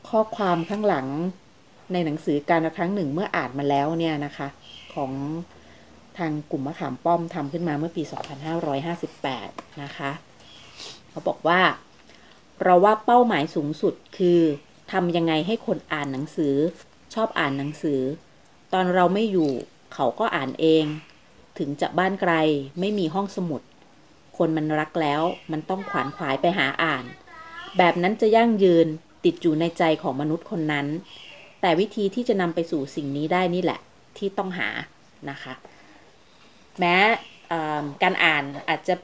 [0.10, 1.08] ข้อความข้างหลัง
[1.94, 4.48] ในหนังสือการละครั้งหนึ่งเมื่ออ่านมาแล้วเนี่ยนะคะ
[4.94, 5.12] ของ
[6.18, 8.04] ทางกลุ่มมะขามป้อมทำขึ้นมาเมื่อปี
[8.92, 10.12] 2558 นะคะ
[11.10, 11.62] เขาบอกว่า
[12.64, 14.40] เราว่าเป้าหมายสูงสุดคือ
[14.92, 16.56] ทำยังไงให้คนอ่านหนังสือ
[17.14, 18.02] ชอบอ่านหนังสือ
[18.74, 19.52] ตอนเราไม่อยู่
[19.94, 20.86] เขาก็อ่านเอง
[21.60, 22.34] ถึงจะบ้านไกล
[22.80, 23.62] ไม่มีห้องสมุด
[24.38, 27.06] คนมันรักแล้วมันต้องขวานขวายไปหาอ่าน
[27.78, 28.88] แบบนั้นจะยั่งยืน
[29.26, 30.88] ติดอยู่ในใจของมนุษย์คนนั้น
[31.62, 33.80] แต่วิธีที่จะนำไปสู่สิ่งนี้ได้นี่แหละ
[34.18, 34.70] ที่ต้องหา
[35.30, 35.54] นะคะ
[36.80, 36.96] แม้
[38.04, 38.96] การอ่านอาจจะ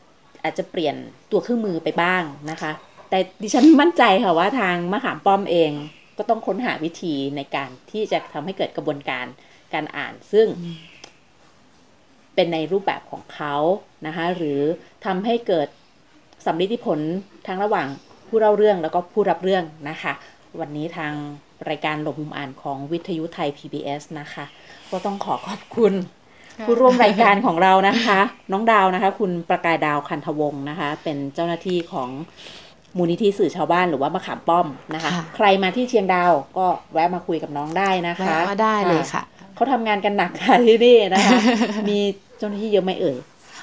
[0.44, 0.96] อาจจะเปลี่ยน
[1.32, 2.72] ตัวเครื่องมือไปบ้างนะคะ
[3.10, 5.72] แต่ดิฉันมั่นใจค่ะว่าทางมะขามป้อมเอง
[6.18, 9.26] ก็ต้องค้นหาวิธีในการที่จะทำให้เกิดกระบวนการ
[9.74, 10.48] การอ่าน ซึ่ง
[12.36, 13.56] เป็นในรูปแบบของเขา
[14.08, 14.60] นะคะหรือ
[15.06, 15.68] ทำให้เกิด
[16.46, 17.00] สำลิดผล
[17.48, 17.88] ทั้งระหว่าง
[18.28, 20.14] ผู้เล่าเรื่องแล้วก็ผู้รับเรื่องนะคะ
[20.60, 21.14] วันนี้ทาง
[21.70, 24.46] รายการหลบมุมอ่านของวิทยุไทย PBS นะคะ
[24.92, 25.94] ก็ต้องขอขอบคุณ
[26.66, 28.20] ผู้ร่วมรายการของเรานะคะ
[28.52, 32.10] น้องดาวนะคะ คุณประกายดาวคันทวงศ์นะคะ เป็นเจ้าหน้าที่ของ
[32.98, 39.24] มูลนิธิสื่อชาวบ้านหรือว่ามะขามป้อมนะคะค่ะใครมาที่เชียงดาวก็แวะมาคุยกับน้องได้นะคะแวะมาได้เลยค่ะ
[39.56, 41.38] เขาทำงานกันหนักค่ะที่นี่นะคะ
[41.90, 43.18] มีเจ้าหน้าที่เยอะไหมเอ่ย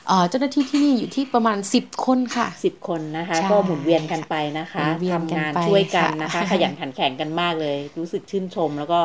[0.09, 9.01] เอ่อเจ้าหน้าที่ที่นี่อยู่ที่ประมาณ 10 คนค่ะสิบคนนะคะใช่ก็หมุนเวียนกันไปนะคะหมุนเวียนกันทำงานไปช่วยกันนะคะค่ะขยันขันแข็งกันมากเลย รู้สึกชื่นชม แล้วก็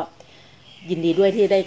[0.90, 1.60] ยินดีด้วยที่ได้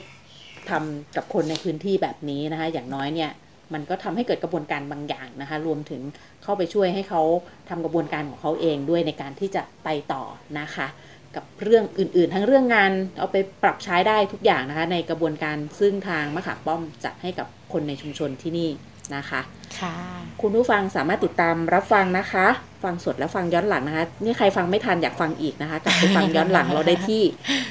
[0.69, 3.31] ทำกับคนในพื้นที่แบบนี้นะคะ อย่างน้อยเนี่ย
[3.73, 6.01] มันก็ทำให้เกิดกระบวนการบางอย่างนะคะ รวมถึง
[6.43, 7.21] เข้าไปช่วยให้เขา
[7.69, 10.23] ทำกระบวนการของเขาเองด้วยในการที่จะไปต่อ
[10.59, 10.87] นะคะ
[11.35, 18.69] กับเรื่องอื่นๆ ทั้งเรื่องงานเอาไปปรับใช้ได้ทุกอย่างนะคะ ในกระบวนการซึ่งทางมะขามป้อมจัดให้กับคนในชุมชนที่นี่
[19.15, 19.41] นะคะ
[19.79, 19.95] ค่ะ
[20.41, 22.47] คุณผู้ฟังสามารถติดตามรับฟังนะคะ
[22.83, 27.21] ฟังสดและฟังย้อนหลังนะคะ นี่ใครฟังไม่ทันอยากฟังอีกนะคะ กลับไปฟังย้อนหลังเราได้ที่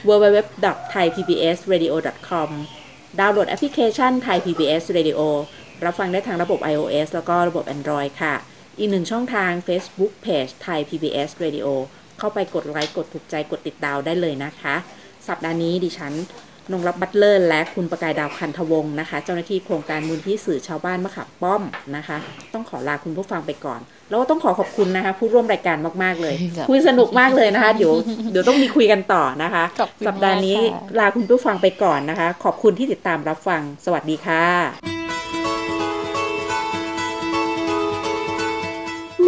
[0.09, 2.49] www.thaipbsradio.com
[3.21, 5.21] ดาวน์โหลดแอปพลิเคชัน Thai PBS Radio
[5.85, 8.35] รับฟังได้ทางระบบ iOS แล้วก็ระบบ Android ค่ะ
[8.79, 11.67] อีกหนึ่งช่องทาง Facebook Page Thai PBS Radio
[12.21, 14.75] เข้าไปกดไลค์กดถูกใจกดติดดาวได้เลยนะคะ
[15.29, 16.13] สัปดาห์นี้ดิฉัน
[16.73, 21.63] นงรับบัตเลอร์และคุณประกายดาวคันทวงศ์นะคะ เจ้าหน้าที่โครงการมูลที่สื่อชาวบ้านมะขามป้อม
[21.97, 22.17] นะคะ
[22.55, 27.93] ต้องขอลาคุณผู้ฟังไปก่อน แล้วก็ต้องขอขอบคุณนะคะ ผู้ร่วมรายการมาก ๆ เลยครับคุยสนุกมากเลยนะคะ เดี๋ยว
[28.31, 35.40] เดี๋ยวต้องมีคุยกันต่อนะคะขอบคุณสัปดาห์นี้มากค่ะลาคุณผู้ฟังไปก่อนนะคะ ขอบคุณที่ติดตามรับฟัง สวัสดีค่ะ